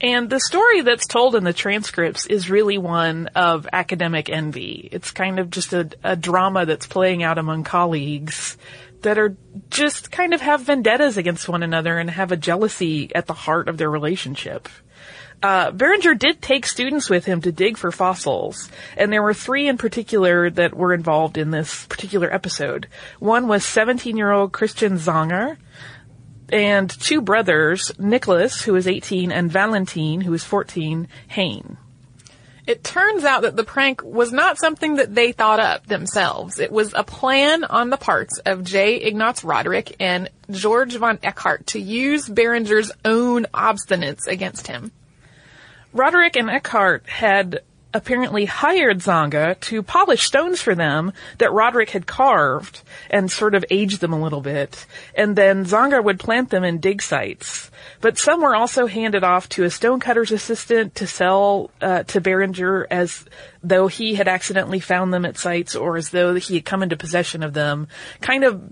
And 0.00 0.28
the 0.28 0.40
story 0.40 0.80
that's 0.80 1.06
told 1.06 1.36
in 1.36 1.44
the 1.44 1.52
transcripts 1.52 2.26
is 2.26 2.50
really 2.50 2.76
one 2.76 3.28
of 3.36 3.68
academic 3.72 4.28
envy. 4.28 4.88
It's 4.90 5.12
kind 5.12 5.38
of 5.38 5.48
just 5.48 5.72
a, 5.72 5.90
a 6.02 6.16
drama 6.16 6.66
that's 6.66 6.88
playing 6.88 7.22
out 7.22 7.38
among 7.38 7.62
colleagues 7.62 8.56
that 9.02 9.18
are 9.18 9.36
just 9.70 10.10
kind 10.10 10.34
of 10.34 10.40
have 10.40 10.62
vendettas 10.62 11.16
against 11.16 11.48
one 11.48 11.62
another 11.62 11.98
and 11.98 12.10
have 12.10 12.32
a 12.32 12.36
jealousy 12.36 13.14
at 13.14 13.26
the 13.26 13.34
heart 13.34 13.68
of 13.68 13.78
their 13.78 13.90
relationship. 13.90 14.68
Uh, 15.42 15.72
Beringer 15.72 16.14
did 16.14 16.40
take 16.40 16.66
students 16.66 17.10
with 17.10 17.24
him 17.24 17.40
to 17.40 17.50
dig 17.50 17.76
for 17.76 17.90
fossils, 17.90 18.70
and 18.96 19.12
there 19.12 19.22
were 19.22 19.34
three 19.34 19.66
in 19.66 19.76
particular 19.76 20.48
that 20.50 20.74
were 20.74 20.94
involved 20.94 21.36
in 21.36 21.50
this 21.50 21.84
particular 21.86 22.32
episode. 22.32 22.86
One 23.18 23.48
was 23.48 23.64
17-year-old 23.64 24.52
Christian 24.52 24.98
Zanger, 24.98 25.56
and 26.52 26.88
two 26.88 27.20
brothers, 27.20 27.90
Nicholas, 27.98 28.62
who 28.62 28.74
was 28.74 28.86
18, 28.86 29.32
and 29.32 29.50
Valentine, 29.50 30.20
who 30.20 30.30
was 30.30 30.44
14, 30.44 31.08
Hehn. 31.30 31.76
It 32.64 32.84
turns 32.84 33.24
out 33.24 33.42
that 33.42 33.56
the 33.56 33.64
prank 33.64 34.04
was 34.04 34.32
not 34.32 34.56
something 34.56 34.96
that 34.96 35.14
they 35.14 35.32
thought 35.32 35.58
up 35.58 35.86
themselves. 35.86 36.60
It 36.60 36.70
was 36.70 36.94
a 36.94 37.02
plan 37.02 37.64
on 37.64 37.90
the 37.90 37.96
parts 37.96 38.38
of 38.46 38.62
J. 38.62 38.96
Ignatz 38.96 39.42
Roderick 39.42 39.96
and 39.98 40.30
George 40.48 40.94
von 40.94 41.18
Eckhart 41.24 41.66
to 41.68 41.80
use 41.80 42.28
Beringer's 42.28 42.92
own 43.04 43.46
obstinance 43.52 44.28
against 44.28 44.68
him. 44.68 44.92
Roderick 45.92 46.36
and 46.36 46.48
Eckhart 46.48 47.08
had 47.08 47.62
apparently 47.94 48.44
hired 48.44 48.98
Zanger 48.98 49.58
to 49.60 49.82
polish 49.82 50.24
stones 50.24 50.60
for 50.60 50.74
them 50.74 51.12
that 51.38 51.52
Roderick 51.52 51.90
had 51.90 52.06
carved 52.06 52.82
and 53.10 53.30
sort 53.30 53.54
of 53.54 53.64
aged 53.70 54.00
them 54.00 54.12
a 54.12 54.20
little 54.20 54.40
bit. 54.40 54.86
And 55.14 55.36
then 55.36 55.64
Zanger 55.64 56.02
would 56.02 56.18
plant 56.18 56.50
them 56.50 56.64
in 56.64 56.78
dig 56.78 57.02
sites. 57.02 57.70
But 58.00 58.18
some 58.18 58.40
were 58.40 58.56
also 58.56 58.86
handed 58.86 59.24
off 59.24 59.48
to 59.50 59.64
a 59.64 59.68
stonecutter's 59.68 60.32
assistant 60.32 60.96
to 60.96 61.06
sell 61.06 61.70
uh, 61.80 62.04
to 62.04 62.20
Beringer 62.20 62.86
as 62.90 63.24
though 63.62 63.86
he 63.86 64.14
had 64.14 64.28
accidentally 64.28 64.80
found 64.80 65.12
them 65.12 65.24
at 65.24 65.38
sites 65.38 65.76
or 65.76 65.96
as 65.96 66.10
though 66.10 66.34
he 66.34 66.54
had 66.54 66.64
come 66.64 66.82
into 66.82 66.96
possession 66.96 67.42
of 67.42 67.52
them, 67.52 67.88
kind 68.20 68.44
of 68.44 68.62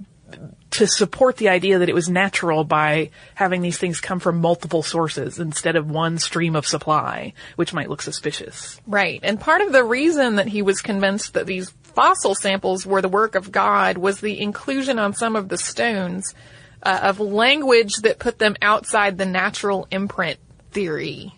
to 0.71 0.87
support 0.87 1.37
the 1.37 1.49
idea 1.49 1.79
that 1.79 1.89
it 1.89 1.95
was 1.95 2.09
natural 2.09 2.65
by 2.65 3.11
having 3.35 3.61
these 3.61 3.79
things 3.79 4.00
come 4.00 4.21
from 4.21 4.41
multiple 4.41 4.83
sources 4.83 5.39
instead 5.39 5.77
of 5.77 5.91
one 5.91 6.19
stream 6.19 6.55
of 6.55 6.67
supply, 6.67 7.33
which 7.57 7.75
might 7.75 7.91
look 7.91 8.03
suspicious. 8.03 8.81
Right. 8.87 9.21
And 9.23 9.41
part 9.41 9.62
of 9.62 9.73
the 9.73 9.85
reason 9.85 10.37
that 10.37 10.49
he 10.49 10.62
was 10.62 10.81
convinced 10.81 11.35
that 11.35 11.47
these 11.47 11.71
fossil 11.83 12.35
samples 12.35 12.87
were 12.87 13.03
the 13.03 13.09
work 13.09 13.35
of 13.35 13.50
God 13.50 13.99
was 13.99 14.21
the 14.21 14.41
inclusion 14.41 14.99
on 14.99 15.12
some 15.12 15.35
of 15.35 15.49
the 15.49 15.59
stones 15.59 16.35
uh, 16.83 17.00
of 17.03 17.21
language 17.21 17.97
that 18.03 18.19
put 18.19 18.39
them 18.39 18.57
outside 18.62 19.19
the 19.19 19.27
natural 19.27 19.89
imprint 19.91 20.39
theory. 20.71 21.35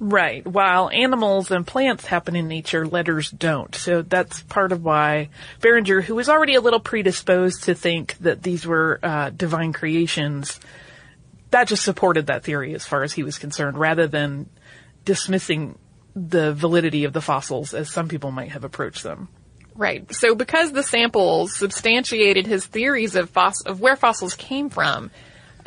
Right. 0.00 0.46
While 0.46 0.90
animals 0.90 1.50
and 1.50 1.66
plants 1.66 2.06
happen 2.06 2.36
in 2.36 2.46
nature, 2.46 2.86
letters 2.86 3.30
don't. 3.30 3.74
So 3.74 4.02
that's 4.02 4.42
part 4.42 4.70
of 4.70 4.84
why 4.84 5.30
Beringer, 5.60 6.00
who 6.00 6.14
was 6.14 6.28
already 6.28 6.54
a 6.54 6.60
little 6.60 6.78
predisposed 6.78 7.64
to 7.64 7.74
think 7.74 8.16
that 8.18 8.42
these 8.42 8.64
were 8.64 9.00
uh, 9.02 9.30
divine 9.30 9.72
creations, 9.72 10.60
that 11.50 11.66
just 11.66 11.82
supported 11.82 12.26
that 12.26 12.44
theory 12.44 12.74
as 12.74 12.86
far 12.86 13.02
as 13.02 13.12
he 13.12 13.24
was 13.24 13.38
concerned, 13.38 13.76
rather 13.76 14.06
than 14.06 14.48
dismissing 15.04 15.76
the 16.14 16.52
validity 16.52 17.04
of 17.04 17.12
the 17.12 17.20
fossils 17.20 17.74
as 17.74 17.90
some 17.90 18.08
people 18.08 18.30
might 18.30 18.52
have 18.52 18.64
approached 18.64 19.02
them. 19.02 19.28
Right. 19.74 20.12
So 20.12 20.34
because 20.34 20.72
the 20.72 20.82
samples 20.82 21.56
substantiated 21.56 22.46
his 22.46 22.66
theories 22.66 23.14
of, 23.16 23.30
foss- 23.30 23.64
of 23.64 23.80
where 23.80 23.96
fossils 23.96 24.34
came 24.34 24.70
from, 24.70 25.10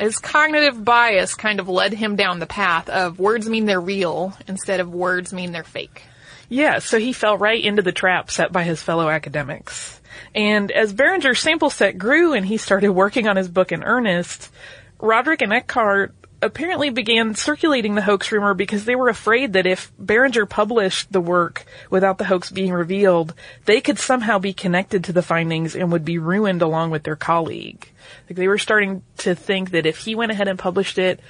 his 0.02 0.18
cognitive 0.18 0.84
bias 0.84 1.34
kind 1.34 1.60
of 1.60 1.68
led 1.68 1.92
him 1.92 2.16
down 2.16 2.40
the 2.40 2.46
path 2.46 2.88
of 2.88 3.20
words 3.20 3.48
mean 3.48 3.66
they're 3.66 3.80
real 3.80 4.36
instead 4.48 4.80
of 4.80 4.92
words 4.92 5.32
mean 5.32 5.52
they're 5.52 5.62
fake. 5.62 6.02
Yeah, 6.48 6.80
so 6.80 6.98
he 6.98 7.12
fell 7.12 7.38
right 7.38 7.62
into 7.62 7.82
the 7.82 7.92
trap 7.92 8.30
set 8.30 8.50
by 8.52 8.64
his 8.64 8.82
fellow 8.82 9.08
academics. 9.08 10.00
And 10.34 10.70
as 10.70 10.92
Beringer's 10.92 11.40
sample 11.40 11.70
set 11.70 11.98
grew 11.98 12.34
and 12.34 12.44
he 12.44 12.56
started 12.56 12.90
working 12.90 13.28
on 13.28 13.36
his 13.36 13.48
book 13.48 13.70
in 13.70 13.84
earnest, 13.84 14.52
Roderick 14.98 15.40
and 15.40 15.52
Eckhart 15.52 16.14
apparently 16.42 16.90
began 16.90 17.34
circulating 17.34 17.94
the 17.94 18.02
hoax 18.02 18.32
rumor 18.32 18.52
because 18.52 18.84
they 18.84 18.96
were 18.96 19.08
afraid 19.08 19.52
that 19.52 19.66
if 19.66 19.92
Beringer 19.98 20.44
published 20.44 21.12
the 21.12 21.20
work 21.20 21.64
without 21.88 22.18
the 22.18 22.24
hoax 22.24 22.50
being 22.50 22.72
revealed, 22.72 23.32
they 23.64 23.80
could 23.80 23.98
somehow 23.98 24.38
be 24.38 24.52
connected 24.52 25.04
to 25.04 25.12
the 25.12 25.22
findings 25.22 25.76
and 25.76 25.92
would 25.92 26.04
be 26.04 26.18
ruined 26.18 26.60
along 26.60 26.90
with 26.90 27.04
their 27.04 27.16
colleague. 27.16 27.88
Like 28.28 28.36
they 28.36 28.48
were 28.48 28.58
starting 28.58 29.02
to 29.18 29.34
think 29.34 29.70
that 29.70 29.86
if 29.86 29.98
he 29.98 30.14
went 30.14 30.32
ahead 30.32 30.48
and 30.48 30.58
published 30.58 30.98
it, 30.98 31.20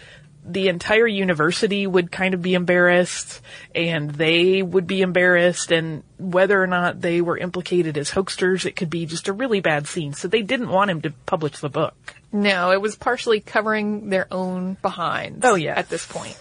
the 0.45 0.69
entire 0.69 1.07
university 1.07 1.87
would 1.87 2.11
kind 2.11 2.35
of 2.35 2.43
be 2.43 2.55
embarrassed 2.55 3.41
and 3.75 4.11
they 4.11 4.63
would 4.63 4.87
be 4.87 5.01
embarrassed 5.01 5.71
and 5.71 6.03
whether 6.19 6.61
or 6.61 6.67
not 6.67 7.01
they 7.01 7.21
were 7.21 7.39
implicated 7.39 7.97
as 7.97 8.11
hoaxers, 8.11 8.67
it 8.67 8.75
could 8.75 8.91
be 8.91 9.07
just 9.07 9.29
a 9.29 9.33
really 9.33 9.61
bad 9.61 9.87
scene. 9.87 10.13
So 10.15 10.29
they 10.29 10.43
didn't 10.43 10.69
want 10.69 10.91
him 10.91 11.01
to 11.03 11.11
publish 11.27 11.59
the 11.59 11.69
book. 11.69 12.17
No, 12.33 12.73
it 12.73 12.81
was 12.81 12.97
partially 12.97 13.41
covering 13.41 14.09
their 14.09 14.27
own 14.33 14.77
behinds. 14.83 15.45
Oh, 15.45 15.55
yes. 15.55 15.79
At 15.79 15.89
this 15.89 16.07
point. 16.07 16.39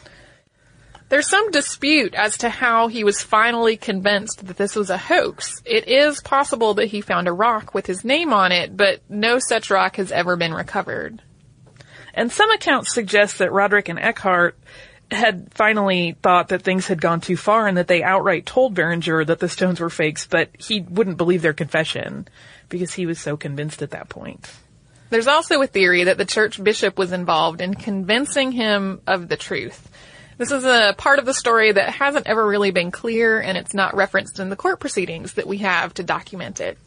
There's 1.10 1.28
some 1.28 1.52
dispute 1.52 2.16
as 2.16 2.38
to 2.38 2.50
how 2.50 2.88
he 2.88 3.04
was 3.04 3.22
finally 3.22 3.76
convinced 3.76 4.48
that 4.48 4.56
this 4.56 4.78
was 4.78 4.90
a 4.90 4.98
hoax. 4.98 5.62
It 5.66 5.90
is 5.90 6.22
possible 6.22 6.76
that 6.76 6.86
he 6.86 7.02
found 7.02 7.28
a 7.28 7.34
rock 7.34 7.74
with 7.74 7.86
his 7.86 8.06
name 8.06 8.32
on 8.32 8.54
it, 8.54 8.78
but 8.78 9.02
no 9.10 9.38
such 9.38 9.70
rock 9.70 9.98
has 9.98 10.14
ever 10.14 10.38
been 10.38 10.54
recovered. 10.54 11.22
And 12.14 12.32
some 12.32 12.52
accounts 12.52 12.94
suggest 12.94 13.40
that 13.40 13.52
Roderick 13.52 13.90
and 13.90 14.00
Eckhart 14.00 14.58
had 15.12 15.54
finally 15.54 16.16
thought 16.22 16.50
that 16.50 16.62
things 16.62 16.88
had 16.88 17.02
gone 17.02 17.22
too 17.22 17.36
far 17.36 17.68
and 17.68 17.78
that 17.78 17.88
they 17.88 18.02
outright 18.02 18.46
told 18.46 18.74
Beringer 18.74 19.26
that 19.26 19.40
the 19.40 19.50
stones 19.50 19.80
were 19.80 19.90
fakes, 19.90 20.26
but 20.26 20.50
he 20.58 20.82
wouldn't 20.82 21.18
believe 21.18 21.42
their 21.42 21.54
confession 21.54 22.28
because 22.70 22.94
he 22.94 23.06
was 23.06 23.20
so 23.20 23.36
convinced 23.36 23.82
at 23.82 23.92
that 23.92 24.08
point. 24.10 24.50
There's 25.10 25.28
also 25.28 25.62
a 25.62 25.68
theory 25.68 26.06
that 26.06 26.18
the 26.18 26.26
church 26.26 26.64
bishop 26.64 26.98
was 26.98 27.12
involved 27.12 27.60
in 27.60 27.74
convincing 27.74 28.54
him 28.54 29.02
of 29.06 29.28
the 29.28 29.36
truth. 29.36 29.90
This 30.38 30.52
is 30.52 30.64
a 30.64 30.96
part 30.98 31.20
of 31.20 31.26
the 31.26 31.34
story 31.34 31.74
that 31.74 31.90
hasn't 31.90 32.28
ever 32.28 32.48
really 32.48 32.72
been 32.72 32.92
clear 32.92 33.40
and 33.40 33.58
it's 33.58 33.74
not 33.74 33.96
referenced 33.96 34.40
in 34.40 34.50
the 34.50 34.56
court 34.56 34.80
proceedings 34.80 35.34
that 35.34 35.46
we 35.46 35.58
have 35.58 35.94
to 35.96 36.04
document 36.04 36.62
it. 36.62 36.78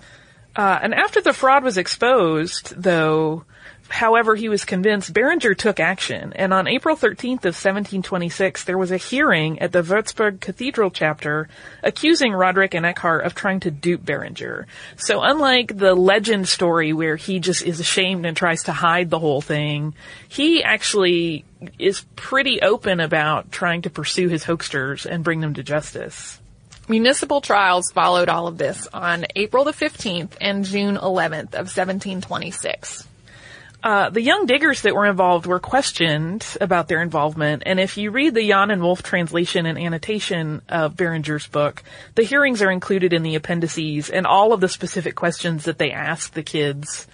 Uh, 0.57 0.79
and 0.83 0.95
after 0.95 1.21
the 1.21 1.33
fraud 1.35 1.63
was 1.63 1.77
exposed, 1.77 2.75
though, 2.75 3.45
however 3.89 4.35
he 4.35 4.49
was 4.49 4.65
convinced, 4.65 5.13
Beringer 5.13 5.55
took 5.55 5.79
action. 5.79 6.33
And 6.35 6.53
on 6.53 6.67
April 6.67 6.97
13th 6.97 7.45
of 7.45 7.55
1726, 7.55 8.65
there 8.65 8.79
was 8.79 8.91
a 8.91 8.97
hearing 8.97 9.61
at 9.61 9.73
the 9.73 9.83
Würzburg 9.83 10.41
Cathedral 10.41 10.91
chapter 10.91 11.49
accusing 11.83 12.33
Roderick 12.33 12.75
and 12.75 12.87
Eckhart 12.87 13.25
of 13.25 13.35
trying 13.35 13.61
to 13.61 13.71
dupe 13.71 14.05
Beringer. 14.05 14.67
So 14.97 15.23
unlike 15.23 15.77
the 15.77 15.95
legend 15.95 16.49
story 16.49 16.93
where 16.93 17.17
he 17.17 17.39
just 17.39 17.63
is 17.63 17.81
ashamed 17.81 18.27
and 18.27 18.37
tries 18.37 18.65
to 18.65 18.73
hide 18.73 19.11
the 19.11 19.19
whole 19.19 19.41
thing, 19.41 19.95
he 20.29 20.63
actually 20.63 21.45
is 21.79 22.05
pretty 22.17 22.63
open 22.63 23.01
about 23.01 23.53
trying 23.53 23.83
to 23.83 23.91
pursue 23.91 24.29
his 24.29 24.45
hoaxers 24.45 25.07
and 25.07 25.25
bring 25.25 25.41
them 25.41 25.55
to 25.55 25.63
justice. 25.63 26.41
Municipal 26.89 27.41
trials 27.41 27.91
followed 27.93 28.29
all 28.29 28.47
of 28.47 28.59
this 28.59 28.87
on 28.93 29.25
April 29.37 29.65
the 29.65 29.73
15th 29.73 30.33
and 30.41 30.67
June 30.67 30.97
11th 30.97 31.55
of 31.55 31.71
1726. 31.73 33.09
Uh, 33.85 34.09
the 34.09 34.23
young 34.23 34.47
diggers 34.47 34.81
that 34.81 34.95
were 34.95 35.05
involved 35.05 35.45
were 35.45 35.61
questioned 35.61 36.57
about 36.59 36.89
their 36.89 37.03
involvement, 37.03 37.63
and 37.67 37.79
if 37.79 37.99
you 37.99 38.11
read 38.11 38.33
the 38.33 38.49
Jahn 38.49 38.71
and 38.71 38.81
Woolf 38.81 39.03
translation 39.03 39.67
and 39.67 39.79
annotation 39.79 40.63
of 40.71 40.97
Beringer's 40.97 41.47
book, 41.47 41.83
the 42.15 42.23
hearings 42.23 42.63
are 42.63 42.71
included 42.71 43.13
in 43.13 43.23
the 43.23 43.35
appendices, 43.35 44.09
and 44.09 44.27
all 44.27 44.55
of 44.55 44.63
the 44.63 44.71
specific 44.71 45.15
questions 45.15 45.67
that 45.67 45.77
they 45.77 45.91
asked 45.91 46.33
the 46.33 46.43
kids 46.43 47.07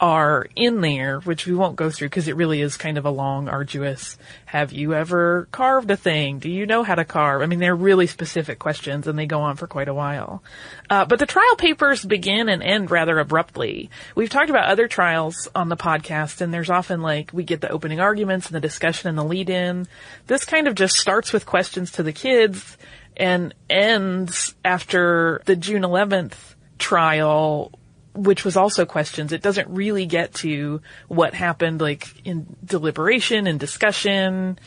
are 0.00 0.46
in 0.54 0.80
there, 0.80 1.20
which 1.20 1.46
we 1.46 1.54
won't 1.54 1.76
go 1.76 1.90
through 1.90 2.08
because 2.08 2.28
it 2.28 2.36
really 2.36 2.60
is 2.60 2.76
kind 2.76 2.98
of 2.98 3.04
a 3.04 3.10
long, 3.10 3.48
arduous, 3.48 4.16
have 4.46 4.72
you 4.72 4.94
ever 4.94 5.48
carved 5.50 5.90
a 5.90 5.96
thing? 5.96 6.38
Do 6.38 6.50
you 6.50 6.66
know 6.66 6.82
how 6.82 6.94
to 6.94 7.04
carve? 7.04 7.42
I 7.42 7.46
mean, 7.46 7.58
they're 7.58 7.74
really 7.74 8.06
specific 8.06 8.58
questions 8.58 9.06
and 9.06 9.18
they 9.18 9.26
go 9.26 9.40
on 9.40 9.56
for 9.56 9.66
quite 9.66 9.88
a 9.88 9.94
while. 9.94 10.42
Uh, 10.88 11.04
but 11.04 11.18
the 11.18 11.26
trial 11.26 11.56
papers 11.56 12.04
begin 12.04 12.48
and 12.48 12.62
end 12.62 12.90
rather 12.90 13.18
abruptly. 13.18 13.90
We've 14.14 14.30
talked 14.30 14.50
about 14.50 14.68
other 14.68 14.86
trials 14.86 15.48
on 15.54 15.68
the 15.68 15.76
podcast 15.76 16.40
and 16.40 16.54
there's 16.54 16.70
often 16.70 17.02
like, 17.02 17.30
we 17.32 17.42
get 17.42 17.60
the 17.60 17.70
opening 17.70 18.00
arguments 18.00 18.46
and 18.46 18.54
the 18.54 18.60
discussion 18.60 19.08
and 19.08 19.18
the 19.18 19.24
lead 19.24 19.50
in. 19.50 19.88
This 20.28 20.44
kind 20.44 20.68
of 20.68 20.74
just 20.74 20.96
starts 20.96 21.32
with 21.32 21.46
questions 21.46 21.92
to 21.92 22.02
the 22.02 22.12
kids 22.12 22.76
and 23.16 23.52
ends 23.68 24.54
after 24.64 25.42
the 25.46 25.56
June 25.56 25.82
11th 25.82 26.36
trial 26.78 27.72
which 28.18 28.44
was 28.44 28.56
also 28.56 28.84
questions. 28.84 29.32
It 29.32 29.42
doesn't 29.42 29.68
really 29.68 30.06
get 30.06 30.34
to 30.34 30.80
what 31.06 31.34
happened 31.34 31.80
like 31.80 32.08
in 32.26 32.46
deliberation 32.64 33.46
and 33.46 33.60
discussion. 33.60 34.58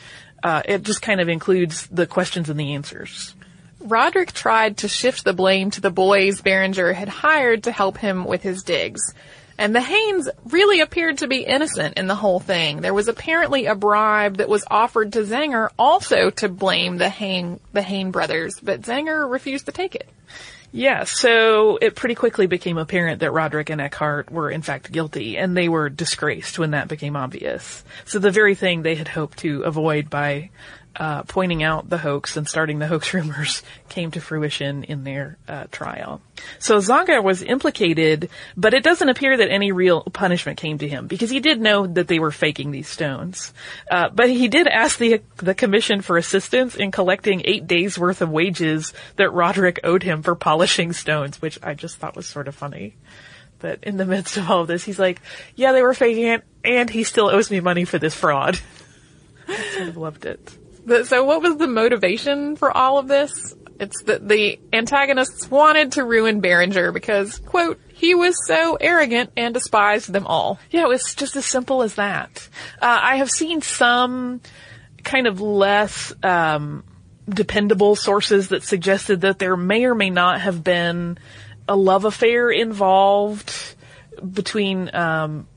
Uh, 0.42 0.62
it 0.66 0.84
just 0.84 1.02
kind 1.02 1.20
of 1.20 1.30
includes 1.30 1.86
the 1.88 2.08
questions 2.08 2.50
and 2.50 2.60
the 2.60 2.74
answers. 2.74 3.36
Roderick 3.82 4.32
tried 4.32 4.78
to 4.78 4.88
shift 4.88 5.24
the 5.24 5.34
blame 5.34 5.72
to 5.72 5.82
the 5.82 5.92
boys 5.92 6.42
Beringer 6.42 6.94
had 6.94 7.10
hired 7.10 7.64
to 7.64 7.72
help 7.72 7.98
him 7.98 8.26
with 8.26 8.42
his 8.42 8.64
digs. 8.64 9.02
And 9.58 9.76
the 9.76 9.80
Hehns 9.80 10.28
really 10.46 10.80
appeared 10.80 11.20
to 11.20 11.28
be 11.28 11.44
innocent 11.44 11.98
in 11.98 12.08
the 12.08 12.16
whole 12.16 12.40
thing. 12.40 12.82
There 12.82 12.94
was 12.94 13.08
apparently 13.08 13.66
a 13.66 13.76
bribe 13.76 14.38
that 14.38 14.50
was 14.50 14.64
offered 14.70 15.14
to 15.14 15.24
Zanger 15.24 15.70
also 15.78 16.30
to 16.32 16.50
blame 16.50 16.98
the 16.98 17.10
Hehn, 17.10 17.60
the 17.74 17.82
Hehn 17.82 18.12
brothers, 18.12 18.60
but 18.60 18.82
Zanger 18.82 19.30
refused 19.30 19.66
to 19.66 19.72
take 19.72 19.94
it. 19.94 20.10
Yeah, 20.74 21.04
so 21.04 21.78
it 21.82 21.96
pretty 21.96 22.16
quickly 22.16 22.48
became 22.48 22.78
apparent 22.78 23.20
that 23.20 23.34
Roderick 23.34 23.70
and 23.70 23.82
Eckhart 23.82 24.32
were 24.32 24.50
in 24.50 24.62
fact 24.62 24.92
guilty, 24.92 25.38
and 25.38 25.56
they 25.56 25.68
were 25.68 25.90
disgraced 25.90 26.58
when 26.58 26.72
that 26.72 26.88
became 26.88 27.18
obvious. 27.18 27.84
So 28.06 28.20
the 28.20 28.32
very 28.32 28.56
thing 28.56 28.82
they 28.82 28.96
had 28.96 29.10
hoped 29.10 29.40
to 29.40 29.64
avoid 29.64 30.10
by 30.10 30.50
uh, 30.96 31.24
pointing 31.24 31.64
out 31.64 31.90
the 31.90 31.98
hoax 31.98 32.36
and 32.38 32.48
starting 32.48 32.80
the 32.80 32.88
hoax 32.88 33.14
rumors 33.14 33.64
came 33.90 34.12
to 34.12 34.22
fruition 34.22 34.84
in 34.84 35.04
their 35.04 35.38
uh, 35.48 35.66
trial. 35.72 36.22
So 36.60 36.78
Zanger 36.78 37.24
was 37.24 37.42
implicated, 37.42 38.30
but 38.58 38.74
it 38.74 38.84
doesn't 38.84 39.10
appear 39.10 39.38
that 39.38 39.50
any 39.50 39.72
real 39.72 40.02
punishment 40.04 40.58
came 40.58 40.78
to 40.80 40.88
him 40.88 41.08
because 41.08 41.30
he 41.30 41.40
did 41.40 41.62
know 41.62 41.88
that 41.88 42.08
they 42.08 42.20
were 42.20 42.32
faking 42.32 42.72
these 42.72 42.88
stones. 42.88 43.54
Uh, 43.90 44.10
but 44.10 44.30
he 44.30 44.48
did 44.48 44.68
ask 44.68 44.98
the 44.98 45.22
the 45.38 45.56
commission 45.56 46.02
for 46.02 46.18
assistance 46.18 46.76
in 46.76 46.92
collecting 46.92 47.42
eight 47.46 47.68
days 47.68 47.98
worth 47.98 48.22
of 48.22 48.30
wages 48.30 48.94
that 49.16 49.32
Roderick 49.32 49.80
owed 49.84 50.04
him 50.04 50.24
for 50.24 50.36
polishing 50.36 50.94
stones, 50.94 51.42
which 51.42 51.60
I 51.64 51.74
just 51.74 51.98
thought 51.98 52.16
was 52.16 52.28
sort 52.28 52.48
of 52.48 52.56
funny. 52.56 52.96
But 53.60 53.84
in 53.84 53.98
the 53.98 54.06
midst 54.14 54.38
of 54.38 54.50
all 54.50 54.62
of 54.62 54.68
this, 54.68 54.84
he's 54.84 55.00
like, 55.00 55.22
"Yeah, 55.56 55.72
they 55.72 55.84
were 55.84 55.94
faking 55.94 56.28
it, 56.28 56.44
and 56.66 56.90
he 56.90 57.04
still 57.04 57.30
owes 57.30 57.50
me 57.50 57.60
money 57.60 57.86
for 57.86 58.00
this 58.00 58.16
fraud." 58.16 58.60
I 59.48 59.56
sort 59.76 59.90
of 59.90 59.98
loved 59.98 60.26
it. 60.26 60.58
So 60.86 61.24
what 61.24 61.42
was 61.42 61.58
the 61.58 61.68
motivation 61.68 62.56
for 62.56 62.76
all 62.76 62.98
of 62.98 63.08
this? 63.08 63.56
It's 63.80 64.04
that 64.04 64.28
the 64.28 64.60
antagonists 64.72 65.50
wanted 65.50 65.94
to 65.94 66.04
ruin 66.04 66.40
Beringer 66.40 66.92
because, 66.92 67.40
quote, 67.40 67.80
he 67.94 68.14
was 68.14 68.36
so 68.46 68.78
arrogant 68.80 69.32
and 69.36 69.54
despised 69.54 70.12
them 70.12 70.28
all. 70.28 70.60
Yeah, 70.70 70.84
it 70.84 70.88
was 70.88 71.16
just 71.16 71.36
as 71.36 71.46
simple 71.46 71.82
as 71.82 71.96
that. 71.96 72.48
Uh, 72.82 73.00
I 73.02 73.16
have 73.18 73.32
seen 73.32 73.62
some 73.62 74.42
kind 75.04 75.26
of 75.26 75.42
less 75.42 76.14
um, 76.24 76.84
dependable 77.28 77.96
sources 77.96 78.50
that 78.50 78.64
suggested 78.64 79.22
that 79.22 79.40
there 79.40 79.58
may 79.58 79.86
or 79.86 79.96
may 79.96 80.10
not 80.10 80.42
have 80.42 80.64
been 80.64 81.18
a 81.68 81.76
love 81.76 82.06
affair 82.06 82.52
involved 82.52 83.76
between 84.32 84.94
um, 84.94 85.48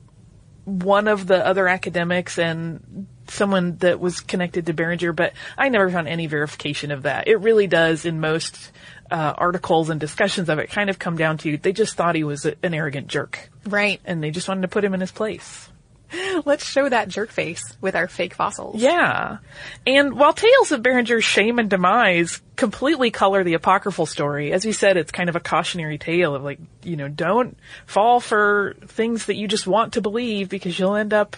one 0.63 1.07
of 1.07 1.27
the 1.27 1.45
other 1.45 1.67
academics 1.67 2.39
and 2.39 3.07
someone 3.27 3.77
that 3.77 3.99
was 3.99 4.19
connected 4.19 4.65
to 4.65 4.73
Beringer, 4.73 5.13
but 5.13 5.33
I 5.57 5.69
never 5.69 5.89
found 5.89 6.07
any 6.07 6.27
verification 6.27 6.91
of 6.91 7.03
that. 7.03 7.27
It 7.27 7.37
really 7.37 7.67
does 7.67 8.05
in 8.05 8.19
most 8.19 8.71
uh, 9.11 9.33
articles 9.37 9.89
and 9.89 9.99
discussions 9.99 10.49
of 10.49 10.59
it 10.59 10.69
kind 10.69 10.89
of 10.89 10.99
come 10.99 11.17
down 11.17 11.37
to 11.39 11.57
they 11.57 11.73
just 11.73 11.95
thought 11.95 12.15
he 12.15 12.23
was 12.23 12.45
a, 12.45 12.55
an 12.63 12.73
arrogant 12.73 13.07
jerk. 13.07 13.49
Right. 13.65 13.99
And 14.05 14.23
they 14.23 14.31
just 14.31 14.47
wanted 14.47 14.61
to 14.61 14.67
put 14.67 14.83
him 14.83 14.93
in 14.93 14.99
his 14.99 15.11
place. 15.11 15.69
Let's 16.45 16.65
show 16.65 16.87
that 16.87 17.09
jerk 17.09 17.31
face 17.31 17.63
with 17.81 17.95
our 17.95 18.07
fake 18.07 18.35
fossils. 18.35 18.81
Yeah. 18.81 19.39
And 19.85 20.13
while 20.13 20.33
tales 20.33 20.71
of 20.71 20.81
Beringer's 20.81 21.23
shame 21.23 21.59
and 21.59 21.69
demise 21.69 22.41
completely 22.55 23.11
color 23.11 23.43
the 23.43 23.55
apocryphal 23.55 24.05
story, 24.05 24.53
as 24.53 24.65
we 24.65 24.71
said, 24.71 24.97
it's 24.97 25.11
kind 25.11 25.29
of 25.29 25.35
a 25.35 25.39
cautionary 25.39 25.97
tale 25.97 26.35
of 26.35 26.43
like, 26.43 26.59
you 26.83 26.95
know, 26.95 27.07
don't 27.07 27.57
fall 27.85 28.19
for 28.19 28.75
things 28.85 29.25
that 29.25 29.35
you 29.35 29.47
just 29.47 29.67
want 29.67 29.93
to 29.93 30.01
believe 30.01 30.47
because 30.47 30.77
you'll 30.77 30.95
end 30.95 31.13
up 31.13 31.35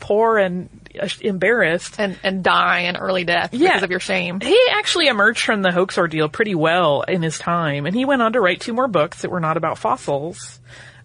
poor 0.00 0.38
and 0.38 0.68
embarrassed. 1.20 1.96
And, 1.98 2.18
and 2.22 2.42
die 2.42 2.80
an 2.80 2.96
early 2.96 3.24
death 3.24 3.52
Yeah. 3.52 3.68
because 3.68 3.82
of 3.84 3.90
your 3.90 4.00
shame. 4.00 4.40
He 4.40 4.58
actually 4.70 5.08
emerged 5.08 5.40
from 5.44 5.62
the 5.62 5.72
hoax 5.72 5.98
ordeal 5.98 6.28
pretty 6.28 6.54
well 6.54 7.02
in 7.02 7.22
his 7.22 7.38
time, 7.38 7.86
and 7.86 7.94
he 7.94 8.04
went 8.04 8.22
on 8.22 8.32
to 8.32 8.40
write 8.40 8.60
two 8.60 8.72
more 8.72 8.88
books 8.88 9.22
that 9.22 9.30
were 9.30 9.40
not 9.40 9.56
about 9.56 9.78
fossils. 9.78 10.60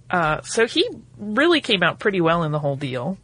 Uh, 0.10 0.42
so 0.42 0.68
he 0.68 0.88
really 1.18 1.62
came 1.62 1.82
out 1.84 2.00
pretty 2.00 2.22
well 2.22 2.44
in 2.44 2.52
the 2.52 2.60
whole 2.60 2.76
deal. 2.76 3.18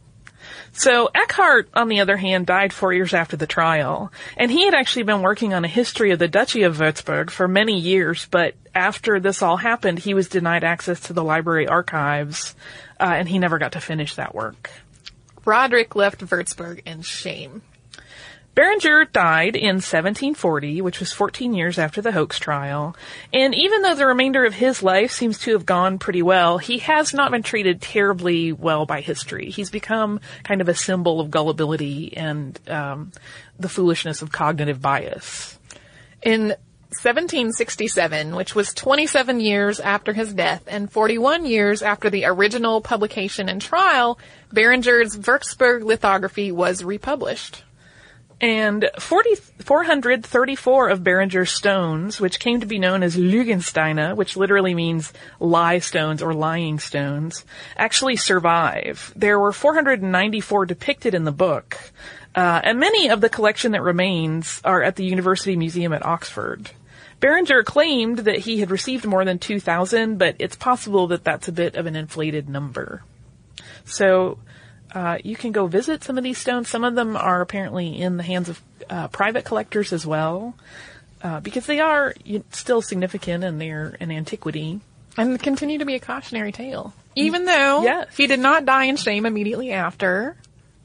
So 0.72 1.10
Eckhart, 1.14 1.68
on 1.74 1.88
the 1.88 2.00
other 2.00 2.16
hand, 2.16 2.46
died 2.46 2.72
four 2.72 2.92
years 2.92 3.12
after 3.12 3.36
the 3.36 3.46
trial, 3.46 4.12
and 4.36 4.50
he 4.50 4.64
had 4.64 4.74
actually 4.74 5.02
been 5.02 5.22
working 5.22 5.52
on 5.52 5.64
a 5.64 5.68
history 5.68 6.12
of 6.12 6.18
the 6.18 6.28
Duchy 6.28 6.62
of 6.62 6.78
Würzburg 6.78 7.30
for 7.30 7.46
many 7.48 7.78
years, 7.78 8.26
but 8.30 8.54
after 8.74 9.18
this 9.20 9.42
all 9.42 9.56
happened, 9.56 9.98
he 9.98 10.14
was 10.14 10.28
denied 10.28 10.64
access 10.64 11.00
to 11.00 11.12
the 11.12 11.24
library 11.24 11.66
archives, 11.66 12.54
uh, 13.00 13.04
and 13.04 13.28
he 13.28 13.38
never 13.38 13.58
got 13.58 13.72
to 13.72 13.80
finish 13.80 14.14
that 14.14 14.34
work. 14.34 14.70
Roderick 15.44 15.96
left 15.96 16.20
Würzburg 16.20 16.82
in 16.86 17.02
shame. 17.02 17.62
Beringer 18.54 19.04
died 19.04 19.54
in 19.54 19.76
1740, 19.76 20.82
which 20.82 20.98
was 20.98 21.12
14 21.12 21.54
years 21.54 21.78
after 21.78 22.02
the 22.02 22.10
hoax 22.10 22.38
trial, 22.38 22.96
and 23.32 23.54
even 23.54 23.82
though 23.82 23.94
the 23.94 24.06
remainder 24.06 24.44
of 24.44 24.54
his 24.54 24.82
life 24.82 25.12
seems 25.12 25.38
to 25.38 25.52
have 25.52 25.64
gone 25.64 25.98
pretty 25.98 26.20
well, 26.20 26.58
he 26.58 26.78
has 26.78 27.14
not 27.14 27.30
been 27.30 27.44
treated 27.44 27.80
terribly 27.80 28.52
well 28.52 28.86
by 28.86 29.00
history. 29.00 29.50
He's 29.50 29.70
become 29.70 30.20
kind 30.42 30.60
of 30.60 30.68
a 30.68 30.74
symbol 30.74 31.20
of 31.20 31.30
gullibility 31.30 32.16
and 32.16 32.58
um, 32.68 33.12
the 33.58 33.68
foolishness 33.68 34.20
of 34.20 34.32
cognitive 34.32 34.82
bias. 34.82 35.56
In 36.22 36.56
1767, 36.90 38.34
which 38.34 38.54
was 38.54 38.74
27 38.74 39.38
years 39.38 39.78
after 39.78 40.12
his 40.12 40.34
death 40.34 40.64
and 40.66 40.90
41 40.90 41.46
years 41.46 41.82
after 41.82 42.10
the 42.10 42.24
original 42.24 42.80
publication 42.80 43.48
and 43.48 43.62
trial, 43.62 44.18
Beringer's 44.52 45.16
Würzburg 45.16 45.84
lithography 45.84 46.50
was 46.50 46.82
republished. 46.82 47.62
And 48.40 48.88
40, 48.98 49.34
434 49.34 50.88
of 50.88 51.04
Beringer's 51.04 51.52
stones, 51.52 52.18
which 52.18 52.40
came 52.40 52.60
to 52.60 52.66
be 52.66 52.78
known 52.78 53.02
as 53.02 53.14
Lügensteine, 53.14 54.16
which 54.16 54.36
literally 54.36 54.74
means 54.74 55.12
lie 55.38 55.78
stones 55.78 56.22
or 56.22 56.32
lying 56.32 56.78
stones, 56.78 57.44
actually 57.76 58.16
survive. 58.16 59.12
There 59.14 59.38
were 59.38 59.52
494 59.52 60.64
depicted 60.64 61.14
in 61.14 61.24
the 61.24 61.32
book, 61.32 61.78
uh, 62.34 62.60
and 62.64 62.80
many 62.80 63.10
of 63.10 63.20
the 63.20 63.28
collection 63.28 63.72
that 63.72 63.82
remains 63.82 64.60
are 64.64 64.82
at 64.82 64.96
the 64.96 65.04
University 65.04 65.54
Museum 65.54 65.92
at 65.92 66.04
Oxford. 66.04 66.70
Beringer 67.20 67.62
claimed 67.62 68.20
that 68.20 68.38
he 68.38 68.58
had 68.60 68.70
received 68.70 69.04
more 69.04 69.24
than 69.24 69.38
2,000, 69.38 70.18
but 70.18 70.36
it's 70.38 70.56
possible 70.56 71.08
that 71.08 71.22
that's 71.24 71.48
a 71.48 71.52
bit 71.52 71.76
of 71.76 71.86
an 71.86 71.94
inflated 71.96 72.48
number. 72.48 73.02
So, 73.84 74.38
uh, 74.94 75.18
you 75.22 75.36
can 75.36 75.52
go 75.52 75.66
visit 75.66 76.02
some 76.02 76.18
of 76.18 76.24
these 76.24 76.38
stones. 76.38 76.68
Some 76.68 76.82
of 76.84 76.94
them 76.94 77.16
are 77.16 77.40
apparently 77.40 78.00
in 78.00 78.16
the 78.16 78.22
hands 78.22 78.48
of 78.48 78.60
uh, 78.88 79.08
private 79.08 79.44
collectors 79.44 79.92
as 79.92 80.06
well, 80.06 80.54
uh, 81.22 81.40
because 81.40 81.66
they 81.66 81.80
are 81.80 82.14
still 82.50 82.82
significant 82.82 83.44
and 83.44 83.60
they're 83.60 83.96
an 84.00 84.10
antiquity. 84.10 84.80
And 85.16 85.38
continue 85.40 85.78
to 85.78 85.84
be 85.84 85.94
a 85.94 86.00
cautionary 86.00 86.52
tale. 86.52 86.94
Even 87.16 87.44
though 87.44 87.82
Yes. 87.82 88.16
he 88.16 88.26
did 88.26 88.40
not 88.40 88.64
die 88.64 88.84
in 88.84 88.96
shame 88.96 89.26
immediately 89.26 89.72
after. 89.72 90.36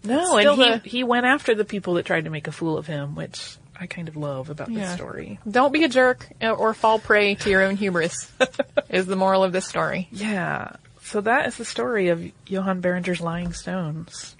No, 0.03 0.37
and 0.37 0.49
he, 0.51 0.69
the- 0.69 0.81
he 0.89 1.03
went 1.03 1.25
after 1.25 1.55
the 1.55 1.65
people 1.65 1.93
that 1.95 2.05
tried 2.05 2.25
to 2.25 2.29
make 2.29 2.47
a 2.47 2.51
fool 2.51 2.77
of 2.77 2.85
him, 2.87 3.15
which 3.15 3.55
I 3.79 3.87
kind 3.87 4.07
of 4.07 4.15
love 4.15 4.49
about 4.49 4.67
this 4.67 4.77
Yeah. 4.77 4.95
story. 4.95 5.39
Don't 5.49 5.73
be 5.73 5.83
a 5.83 5.89
jerk 5.89 6.27
uh, 6.41 6.51
or 6.51 6.73
fall 6.73 6.97
prey 6.99 7.35
to 7.35 7.49
your 7.49 7.61
own 7.63 7.75
hubris, 7.75 8.31
is 8.89 9.05
the 9.05 9.15
moral 9.15 9.43
of 9.43 9.51
this 9.51 9.67
story. 9.67 10.07
Yeah. 10.11 10.73
So 11.03 11.21
that 11.21 11.47
is 11.47 11.57
the 11.57 11.65
story 11.65 12.07
of 12.09 12.23
Johann 12.47 12.81
Beringer's 12.81 13.21
Lying 13.21 13.53
Stones, 13.53 14.35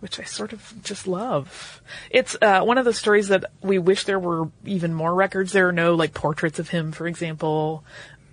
which 0.00 0.18
I 0.20 0.24
sort 0.24 0.52
of 0.52 0.74
just 0.82 1.06
love. 1.06 1.82
It's 2.10 2.36
uh, 2.40 2.62
one 2.62 2.78
of 2.78 2.84
the 2.84 2.94
stories 2.94 3.28
that 3.28 3.44
we 3.62 3.78
wish 3.78 4.04
there 4.04 4.18
were 4.18 4.48
even 4.64 4.94
more 4.94 5.14
records. 5.14 5.52
There 5.52 5.68
are 5.68 5.72
no 5.72 5.94
like 5.94 6.14
portraits 6.14 6.58
of 6.58 6.68
him, 6.70 6.92
for 6.92 7.06
example, 7.06 7.84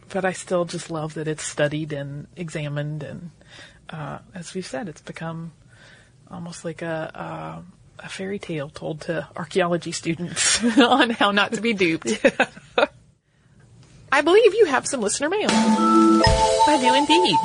but 0.10 0.24
I 0.26 0.32
still 0.32 0.66
just 0.66 0.90
love 0.92 1.16
that 1.16 1.28
it's 1.28 1.44
studied 1.44 1.92
and 1.92 2.28
examined, 2.38 3.02
and 3.04 3.32
uh, 3.90 4.20
as 4.34 4.54
we've 4.54 4.66
said, 4.66 4.88
it's 4.88 5.02
become 5.02 5.52
almost 6.30 6.64
like 6.64 6.82
a. 6.84 7.64
a 8.00 8.10
fairy 8.10 8.40
tale 8.40 8.70
told 8.70 9.02
to 9.02 9.28
archaeology 9.36 9.92
students. 9.92 10.64
on 10.78 11.10
how 11.10 11.32
not 11.32 11.54
to 11.54 11.62
be 11.62 11.74
duped. 11.74 12.26
I 14.12 14.22
believe 14.22 14.54
you 14.54 14.66
have 14.66 14.88
some 14.88 15.02
listener 15.02 15.30
mail. 15.30 15.50
I 15.50 16.78
do 16.80 16.94
indeed. 16.94 17.38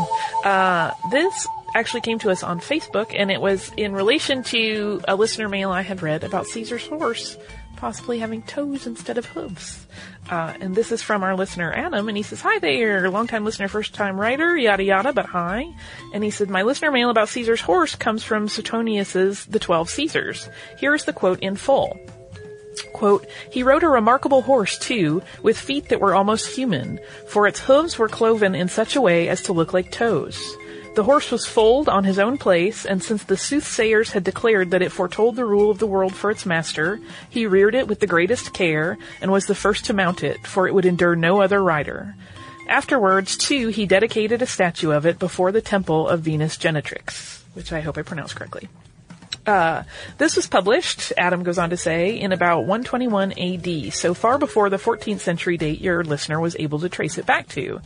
Uh, 0.44 0.92
this 1.10 1.48
actually 1.74 2.00
came 2.02 2.18
to 2.20 2.30
us 2.30 2.42
on 2.42 2.60
Facebook, 2.60 3.14
and 3.16 3.30
it 3.30 3.40
was 3.40 3.70
in 3.76 3.92
relation 3.92 4.42
to 4.44 5.00
a 5.08 5.16
listener 5.16 5.48
mail 5.48 5.70
I 5.70 5.82
had 5.82 6.02
read 6.02 6.24
about 6.24 6.46
Caesar's 6.46 6.86
horse 6.86 7.36
possibly 7.80 8.18
having 8.18 8.42
toes 8.42 8.86
instead 8.86 9.16
of 9.16 9.24
hooves. 9.24 9.86
Uh, 10.30 10.54
and 10.60 10.76
this 10.76 10.92
is 10.92 11.02
from 11.02 11.24
our 11.24 11.34
listener 11.34 11.72
Adam, 11.72 12.08
and 12.08 12.16
he 12.16 12.22
says, 12.22 12.40
"Hi 12.42 12.60
there, 12.60 13.10
long-time 13.10 13.44
listener, 13.44 13.66
first-time 13.66 14.18
writer, 14.18 14.56
yada 14.56 14.84
yada, 14.84 15.12
but 15.12 15.26
hi." 15.26 15.66
And 16.14 16.22
he 16.22 16.30
said, 16.30 16.48
"My 16.48 16.62
listener 16.62 16.92
mail 16.92 17.10
about 17.10 17.28
Caesar's 17.28 17.60
horse 17.60 17.96
comes 17.96 18.22
from 18.22 18.46
Suetonius's 18.46 19.46
*The 19.46 19.58
Twelve 19.58 19.90
Caesars.' 19.90 20.48
Here 20.78 20.94
is 20.94 21.04
the 21.04 21.12
quote 21.12 21.40
in 21.40 21.56
full." 21.56 21.98
Quote, 22.92 23.26
he 23.50 23.62
rode 23.62 23.82
a 23.82 23.88
remarkable 23.88 24.42
horse 24.42 24.78
too, 24.78 25.22
with 25.42 25.58
feet 25.58 25.88
that 25.88 26.00
were 26.00 26.14
almost 26.14 26.54
human, 26.54 27.00
for 27.26 27.46
its 27.46 27.60
hooves 27.60 27.98
were 27.98 28.08
cloven 28.08 28.54
in 28.54 28.68
such 28.68 28.94
a 28.94 29.00
way 29.00 29.28
as 29.28 29.42
to 29.42 29.52
look 29.52 29.72
like 29.72 29.90
toes. 29.90 30.56
The 30.94 31.05
horse 31.05 31.31
was 31.31 31.46
foaled 31.46 31.88
on 31.88 32.03
his 32.03 32.18
own 32.18 32.37
place, 32.37 32.85
and 32.85 33.03
since 33.03 33.22
the 33.22 33.37
soothsayers 33.37 34.11
had 34.11 34.24
declared 34.24 34.72
that 34.72 34.83
it 34.83 34.90
foretold 34.90 35.37
the 35.37 35.44
rule 35.44 35.70
of 35.70 35.79
the 35.79 35.87
world 35.87 36.14
for 36.14 36.33
its 36.33 36.44
master, 36.44 37.00
he 37.29 37.46
reared 37.46 37.76
it 37.76 37.87
with 37.87 38.00
the 38.00 38.09
greatest 38.09 38.53
care, 38.53 38.98
and 39.22 39.31
was 39.31 39.46
the 39.46 39.55
first 39.55 39.85
to 39.85 39.92
mount 39.92 40.24
it, 40.24 40.44
for 40.46 40.66
it 40.66 40.74
would 40.74 40.85
endure 40.85 41.14
no 41.14 41.40
other 41.40 41.62
rider. 41.62 42.16
Afterwards, 42.68 43.37
too, 43.37 43.68
he 43.68 43.87
dedicated 43.87 44.42
a 44.42 44.46
statue 44.46 44.90
of 44.90 45.07
it 45.07 45.20
before 45.20 45.53
the 45.53 45.61
temple 45.61 46.09
of 46.09 46.22
Venus 46.22 46.57
Genetrix, 46.57 47.42
which 47.55 47.72
I 47.72 47.81
hope 47.81 47.96
I 47.96 48.03
pronounced 48.03 48.35
correctly. 48.35 48.68
Uh, 49.46 49.85
this 50.18 50.37
was 50.37 50.46
published, 50.46 51.12
Adam 51.16 51.42
goes 51.42 51.59
on 51.59 51.70
to 51.70 51.76
say, 51.76 52.20
in 52.20 52.33
about 52.33 52.66
121 52.66 53.33
AD, 53.33 53.92
so 53.92 54.12
far 54.12 54.38
before 54.38 54.68
the 54.68 54.76
14th 54.76 55.20
century 55.20 55.57
date 55.57 55.81
your 55.81 56.05
listener 56.05 56.38
was 56.38 56.55
able 56.59 56.79
to 56.81 56.88
trace 56.88 57.16
it 57.16 57.24
back 57.24 57.48
to. 57.48 57.81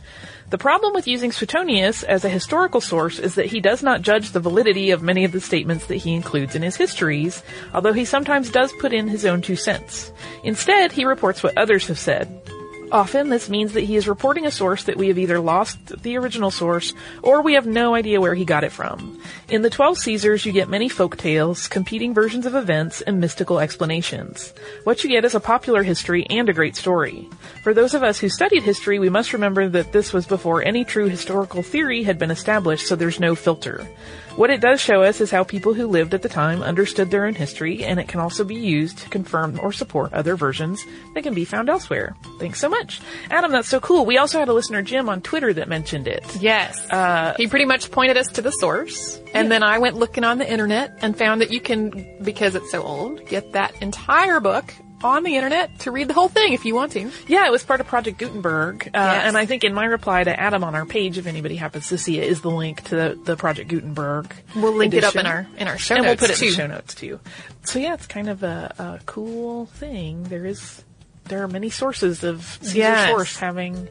The 0.49 0.57
problem 0.57 0.93
with 0.93 1.07
using 1.07 1.31
Suetonius 1.31 2.03
as 2.03 2.23
a 2.23 2.29
historical 2.29 2.81
source 2.81 3.19
is 3.19 3.35
that 3.35 3.47
he 3.47 3.61
does 3.61 3.81
not 3.81 4.01
judge 4.01 4.31
the 4.31 4.39
validity 4.39 4.91
of 4.91 5.01
many 5.01 5.23
of 5.23 5.31
the 5.31 5.41
statements 5.41 5.87
that 5.87 5.95
he 5.95 6.13
includes 6.13 6.55
in 6.55 6.61
his 6.61 6.75
histories, 6.75 7.41
although 7.73 7.93
he 7.93 8.05
sometimes 8.05 8.49
does 8.49 8.71
put 8.79 8.93
in 8.93 9.07
his 9.07 9.25
own 9.25 9.41
two 9.41 9.55
cents. 9.55 10.11
Instead, 10.43 10.91
he 10.91 11.05
reports 11.05 11.41
what 11.41 11.57
others 11.57 11.87
have 11.87 11.97
said. 11.97 12.44
Often 12.91 13.29
this 13.29 13.49
means 13.49 13.73
that 13.73 13.81
he 13.81 13.95
is 13.95 14.07
reporting 14.07 14.45
a 14.45 14.51
source 14.51 14.83
that 14.83 14.97
we 14.97 15.07
have 15.07 15.17
either 15.17 15.39
lost 15.39 16.03
the 16.03 16.17
original 16.17 16.51
source 16.51 16.93
or 17.23 17.41
we 17.41 17.53
have 17.53 17.65
no 17.65 17.95
idea 17.95 18.21
where 18.21 18.35
he 18.35 18.45
got 18.45 18.63
it 18.63 18.71
from. 18.71 19.19
In 19.49 19.63
the 19.63 19.69
Twelve 19.69 19.97
Caesars 19.97 20.45
you 20.45 20.51
get 20.51 20.69
many 20.69 20.87
folk 20.87 21.17
tales, 21.17 21.67
competing 21.67 22.13
versions 22.13 22.45
of 22.45 22.55
events, 22.55 23.01
and 23.01 23.19
mystical 23.19 23.59
explanations. 23.59 24.53
What 24.83 25.03
you 25.03 25.09
get 25.09 25.25
is 25.25 25.35
a 25.35 25.39
popular 25.39 25.83
history 25.83 26.25
and 26.29 26.47
a 26.47 26.53
great 26.53 26.75
story. 26.75 27.27
For 27.63 27.73
those 27.73 27.93
of 27.93 28.03
us 28.03 28.19
who 28.19 28.29
studied 28.29 28.63
history, 28.63 28.99
we 28.99 29.09
must 29.09 29.33
remember 29.33 29.67
that 29.67 29.91
this 29.91 30.13
was 30.13 30.25
before 30.25 30.63
any 30.63 30.85
true 30.85 31.09
historical 31.09 31.63
theory 31.63 32.03
had 32.03 32.19
been 32.19 32.31
established, 32.31 32.87
so 32.87 32.95
there's 32.95 33.19
no 33.19 33.35
filter. 33.35 33.87
What 34.35 34.49
it 34.49 34.59
does 34.59 34.81
show 34.81 35.01
us 35.01 35.21
is 35.21 35.31
how 35.31 35.45
people 35.45 35.73
who 35.73 35.87
lived 35.87 36.13
at 36.13 36.21
the 36.21 36.27
time 36.27 36.61
understood 36.61 37.09
their 37.09 37.25
own 37.25 37.35
history, 37.35 37.85
and 37.85 38.01
it 38.01 38.09
can 38.09 38.19
also 38.19 38.43
be 38.43 38.55
used 38.55 38.97
to 38.97 39.09
confirm 39.09 39.57
or 39.61 39.71
support 39.71 40.11
other 40.11 40.35
versions 40.35 40.85
that 41.13 41.23
can 41.23 41.33
be 41.33 41.45
found 41.45 41.69
elsewhere. 41.69 42.17
Thanks 42.37 42.59
so 42.59 42.67
much. 42.67 42.99
Adam, 43.31 43.53
that's 43.53 43.69
so 43.69 43.79
cool. 43.79 44.05
We 44.05 44.17
also 44.17 44.37
had 44.37 44.49
a 44.49 44.53
listener, 44.53 44.81
Jim, 44.81 45.07
on 45.07 45.21
Twitter 45.21 45.53
that 45.53 45.69
mentioned 45.69 46.09
it. 46.09 46.23
Yes. 46.41 46.77
Uh, 46.91 47.33
he 47.37 47.47
pretty 47.47 47.63
much 47.63 47.91
pointed 47.91 48.17
us 48.17 48.27
to 48.33 48.41
the 48.41 48.51
source, 48.51 49.15
and 49.33 49.45
yeah. 49.45 49.49
then 49.49 49.63
I 49.63 49.77
went 49.77 49.95
looking 49.95 50.25
on 50.25 50.37
the 50.37 50.51
internet 50.51 50.97
and 51.01 51.17
found 51.17 51.39
that 51.39 51.53
you 51.53 51.61
can, 51.61 52.05
because 52.21 52.55
it's 52.55 52.71
so 52.71 52.83
old, 52.83 53.25
get 53.27 53.53
that 53.53 53.81
entire 53.81 54.41
book 54.41 54.73
on 55.05 55.23
the 55.23 55.35
internet 55.35 55.79
to 55.79 55.91
read 55.91 56.07
the 56.07 56.13
whole 56.13 56.27
thing 56.27 56.53
if 56.53 56.65
you 56.65 56.73
want 56.73 56.91
to. 56.93 57.11
Yeah, 57.27 57.45
it 57.45 57.51
was 57.51 57.63
part 57.63 57.79
of 57.79 57.87
Project 57.87 58.17
Gutenberg. 58.17 58.87
Uh, 58.87 58.89
yes. 58.93 59.25
And 59.27 59.37
I 59.37 59.45
think 59.45 59.63
in 59.63 59.73
my 59.73 59.85
reply 59.85 60.23
to 60.23 60.37
Adam 60.37 60.63
on 60.63 60.73
our 60.73 60.85
page, 60.85 61.17
if 61.17 61.27
anybody 61.27 61.55
happens 61.55 61.89
to 61.89 61.97
see 61.97 62.17
it, 62.19 62.27
is 62.27 62.41
the 62.41 62.49
link 62.49 62.83
to 62.85 62.95
the, 62.95 63.19
the 63.23 63.35
Project 63.37 63.69
Gutenberg. 63.69 64.33
We'll 64.55 64.73
link 64.73 64.93
edition. 64.93 65.07
it 65.07 65.15
up 65.15 65.15
in 65.15 65.25
our 65.25 65.47
in 65.57 65.67
our 65.67 65.77
show 65.77 65.95
and 65.95 66.05
notes. 66.05 66.21
we'll 66.21 66.29
put 66.29 66.35
it 66.35 66.39
too. 66.39 66.45
in 66.45 66.51
the 66.51 66.57
show 66.57 66.67
notes 66.67 66.95
too. 66.95 67.19
So 67.63 67.79
yeah, 67.79 67.93
it's 67.93 68.07
kind 68.07 68.29
of 68.29 68.43
a, 68.43 68.73
a 68.77 68.99
cool 69.05 69.67
thing. 69.67 70.23
There 70.23 70.45
is 70.45 70.83
there 71.25 71.43
are 71.43 71.47
many 71.47 71.69
sources 71.69 72.23
of 72.23 72.43
Caesar 72.61 72.77
yes. 72.77 73.09
source 73.09 73.37
having 73.37 73.87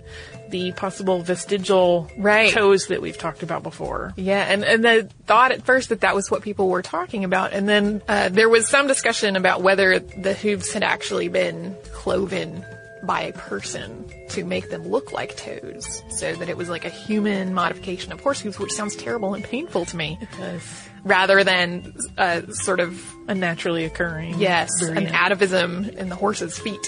the 0.50 0.72
possible 0.72 1.20
vestigial 1.20 2.10
right. 2.16 2.52
toes 2.52 2.86
that 2.86 3.02
we've 3.02 3.18
talked 3.18 3.42
about 3.42 3.62
before. 3.62 4.12
Yeah, 4.16 4.42
and 4.42 4.64
and 4.64 4.84
the 4.84 5.08
thought 5.26 5.52
at 5.52 5.64
first 5.64 5.88
that 5.88 6.02
that 6.02 6.14
was 6.14 6.30
what 6.30 6.42
people 6.42 6.68
were 6.68 6.82
talking 6.82 7.24
about, 7.24 7.52
and 7.52 7.68
then 7.68 8.02
uh, 8.08 8.28
there 8.28 8.48
was 8.48 8.68
some 8.68 8.86
discussion 8.86 9.36
about 9.36 9.62
whether 9.62 9.98
the 9.98 10.34
hooves 10.34 10.72
had 10.72 10.82
actually 10.82 11.28
been 11.28 11.76
cloven 11.92 12.64
by 13.02 13.22
a 13.22 13.32
person 13.32 14.10
to 14.30 14.44
make 14.44 14.70
them 14.70 14.86
look 14.88 15.12
like 15.12 15.36
toes, 15.36 16.02
so 16.08 16.34
that 16.36 16.48
it 16.48 16.56
was 16.56 16.68
like 16.68 16.84
a 16.84 16.90
human 16.90 17.52
modification 17.52 18.12
of 18.12 18.20
horse 18.20 18.40
hooves, 18.40 18.58
which 18.58 18.72
sounds 18.72 18.96
terrible 18.96 19.34
and 19.34 19.44
painful 19.44 19.84
to 19.86 19.96
me. 19.96 20.18
It 20.20 20.28
does. 20.38 20.88
Rather 21.02 21.44
than 21.44 21.94
a 22.16 22.50
sort 22.54 22.80
of 22.80 23.04
a 23.28 23.34
naturally 23.34 23.84
occurring, 23.84 24.38
yes, 24.38 24.70
variant. 24.80 25.08
an 25.08 25.14
atavism 25.14 25.88
in 25.98 26.08
the 26.08 26.16
horse's 26.16 26.58
feet. 26.58 26.86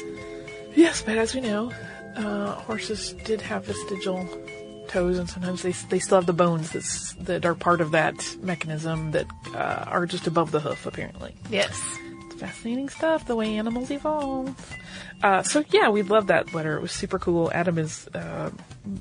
Yes, 0.76 1.02
but 1.02 1.16
as 1.18 1.34
we 1.34 1.40
know, 1.40 1.72
uh, 2.14 2.52
horses 2.52 3.14
did 3.24 3.40
have 3.40 3.64
vestigial 3.64 4.28
toes, 4.88 5.18
and 5.18 5.28
sometimes 5.28 5.62
they 5.62 5.72
they 5.88 5.98
still 5.98 6.18
have 6.18 6.26
the 6.26 6.32
bones 6.32 6.70
that's, 6.70 7.14
that 7.14 7.44
are 7.44 7.54
part 7.54 7.80
of 7.80 7.90
that 7.90 8.14
mechanism 8.40 9.10
that 9.12 9.26
uh, 9.54 9.84
are 9.88 10.06
just 10.06 10.26
above 10.26 10.52
the 10.52 10.60
hoof, 10.60 10.86
apparently. 10.86 11.34
Yes. 11.50 11.80
It's 12.26 12.40
fascinating 12.40 12.88
stuff, 12.88 13.26
the 13.26 13.34
way 13.34 13.56
animals 13.56 13.90
evolve. 13.90 14.54
Uh, 15.22 15.42
so 15.42 15.64
yeah, 15.70 15.88
we 15.88 16.02
love 16.02 16.26
that 16.26 16.52
letter. 16.54 16.76
It 16.76 16.82
was 16.82 16.92
super 16.92 17.18
cool. 17.18 17.50
Adam 17.52 17.78
is 17.78 18.06
uh, 18.08 18.50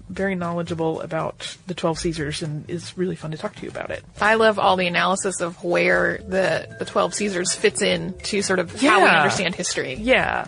very 0.09 0.33
knowledgeable 0.33 1.01
about 1.01 1.57
the 1.67 1.73
Twelve 1.73 1.99
Caesars 1.99 2.41
and 2.41 2.67
is 2.69 2.97
really 2.97 3.17
fun 3.17 3.31
to 3.31 3.37
talk 3.37 3.53
to 3.55 3.63
you 3.63 3.69
about 3.69 3.91
it. 3.91 4.03
I 4.21 4.35
love 4.35 4.57
all 4.57 4.77
the 4.77 4.87
analysis 4.87 5.41
of 5.41 5.61
where 5.63 6.19
the 6.19 6.73
the 6.79 6.85
Twelve 6.85 7.13
Caesars 7.13 7.53
fits 7.53 7.81
in 7.81 8.13
to 8.23 8.41
sort 8.41 8.59
of 8.59 8.81
yeah. 8.81 8.91
how 8.91 9.03
we 9.03 9.09
understand 9.09 9.55
history. 9.55 9.95
Yeah, 9.95 10.47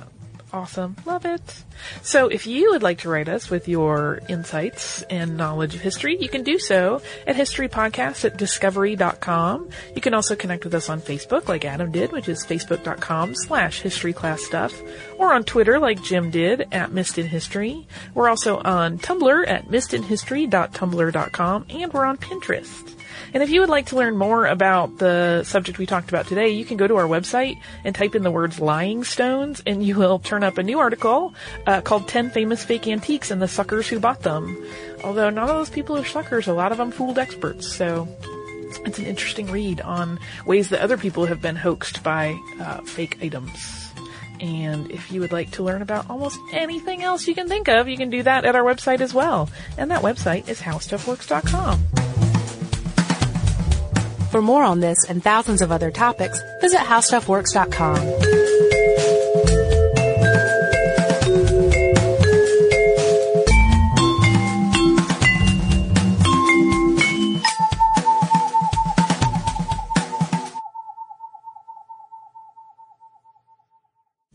Awesome. 0.53 0.95
Love 1.05 1.25
it. 1.25 1.63
So 2.01 2.29
if 2.29 2.47
you 2.47 2.71
would 2.71 2.81
like 2.81 2.99
to 2.99 3.09
write 3.09 3.27
us 3.27 3.49
with 3.49 3.67
your 3.67 4.21
insights 4.29 5.01
and 5.03 5.35
knowledge 5.35 5.75
of 5.75 5.81
history, 5.81 6.17
you 6.19 6.29
can 6.29 6.43
do 6.43 6.57
so 6.57 7.01
at 7.27 7.35
historypodcast 7.35 8.23
at 8.23 8.37
discovery.com. 8.37 9.69
You 9.93 10.01
can 10.01 10.13
also 10.13 10.37
connect 10.37 10.63
with 10.63 10.73
us 10.73 10.89
on 10.89 11.01
Facebook 11.01 11.49
like 11.49 11.65
Adam 11.65 11.91
did, 11.91 12.13
which 12.13 12.29
is 12.29 12.45
facebook.com 12.45 13.35
slash 13.35 13.81
history 13.81 14.13
class 14.13 14.41
stuff, 14.41 14.73
or 15.17 15.33
on 15.33 15.43
Twitter 15.43 15.79
like 15.79 16.01
Jim 16.01 16.31
did 16.31 16.67
at 16.71 16.93
Missed 16.93 17.17
in 17.17 17.27
History. 17.27 17.85
We're 18.13 18.29
also 18.29 18.59
on 18.59 18.99
Tumblr 18.99 19.47
at 19.49 19.67
missedinhistory.tumblr.com, 19.67 21.65
and 21.69 21.93
we're 21.93 22.05
on 22.05 22.17
Pinterest. 22.17 22.96
And 23.37 23.43
if 23.43 23.51
you 23.51 23.59
would 23.59 23.69
like 23.69 23.85
to 23.87 23.95
learn 23.95 24.17
more 24.17 24.47
about 24.47 24.97
the 24.97 25.43
subject 25.43 25.77
we 25.77 25.85
talked 25.85 26.09
about 26.09 26.25
today, 26.25 26.49
you 26.49 26.65
can 26.65 26.75
go 26.75 26.87
to 26.87 26.95
our 26.95 27.05
website 27.05 27.61
and 27.83 27.93
type 27.93 28.15
in 28.15 28.23
the 28.23 28.31
words 28.31 28.59
lying 28.59 29.03
stones 29.03 29.61
and 29.67 29.85
you 29.85 29.95
will 29.95 30.17
turn 30.17 30.43
up 30.43 30.57
a 30.57 30.63
new 30.63 30.79
article 30.79 31.35
uh, 31.67 31.81
called 31.81 32.07
10 32.07 32.31
Famous 32.31 32.65
Fake 32.65 32.87
Antiques 32.87 33.29
and 33.29 33.39
the 33.39 33.47
Suckers 33.47 33.87
Who 33.89 33.99
Bought 33.99 34.23
Them. 34.23 34.57
Although 35.03 35.29
none 35.29 35.47
of 35.47 35.55
those 35.55 35.69
people 35.69 35.95
are 35.95 36.03
suckers, 36.03 36.47
a 36.47 36.53
lot 36.53 36.71
of 36.71 36.79
them 36.79 36.89
fooled 36.89 37.19
experts. 37.19 37.71
So 37.71 38.07
it's 38.87 38.97
an 38.97 39.05
interesting 39.05 39.51
read 39.51 39.81
on 39.81 40.19
ways 40.47 40.69
that 40.69 40.81
other 40.81 40.97
people 40.97 41.27
have 41.27 41.39
been 41.39 41.57
hoaxed 41.57 42.01
by 42.01 42.35
uh, 42.59 42.81
fake 42.85 43.19
items. 43.21 43.93
And 44.39 44.89
if 44.89 45.11
you 45.11 45.21
would 45.21 45.31
like 45.31 45.51
to 45.51 45.63
learn 45.63 45.83
about 45.83 46.09
almost 46.09 46.39
anything 46.53 47.03
else 47.03 47.27
you 47.27 47.35
can 47.35 47.47
think 47.47 47.67
of, 47.67 47.87
you 47.87 47.97
can 47.97 48.09
do 48.09 48.23
that 48.23 48.45
at 48.45 48.55
our 48.55 48.63
website 48.63 49.01
as 49.01 49.13
well. 49.13 49.47
And 49.77 49.91
that 49.91 50.01
website 50.01 50.49
is 50.49 50.59
howstuffworks.com. 50.59 52.06
For 54.37 54.41
more 54.43 54.63
on 54.63 54.81
this 54.81 55.03
and 55.09 55.23
thousands 55.23 55.63
of 55.63 55.71
other 55.71 55.89
topics, 55.89 56.39
visit 56.61 56.77
howstuffworks.com. 56.77 57.97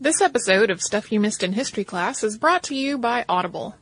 This 0.01 0.19
episode 0.19 0.69
of 0.69 0.81
Stuff 0.81 1.13
You 1.13 1.21
Missed 1.21 1.43
in 1.43 1.53
History 1.53 1.85
Class 1.85 2.25
is 2.25 2.37
brought 2.37 2.63
to 2.63 2.75
you 2.75 2.97
by 2.97 3.23
Audible. 3.29 3.77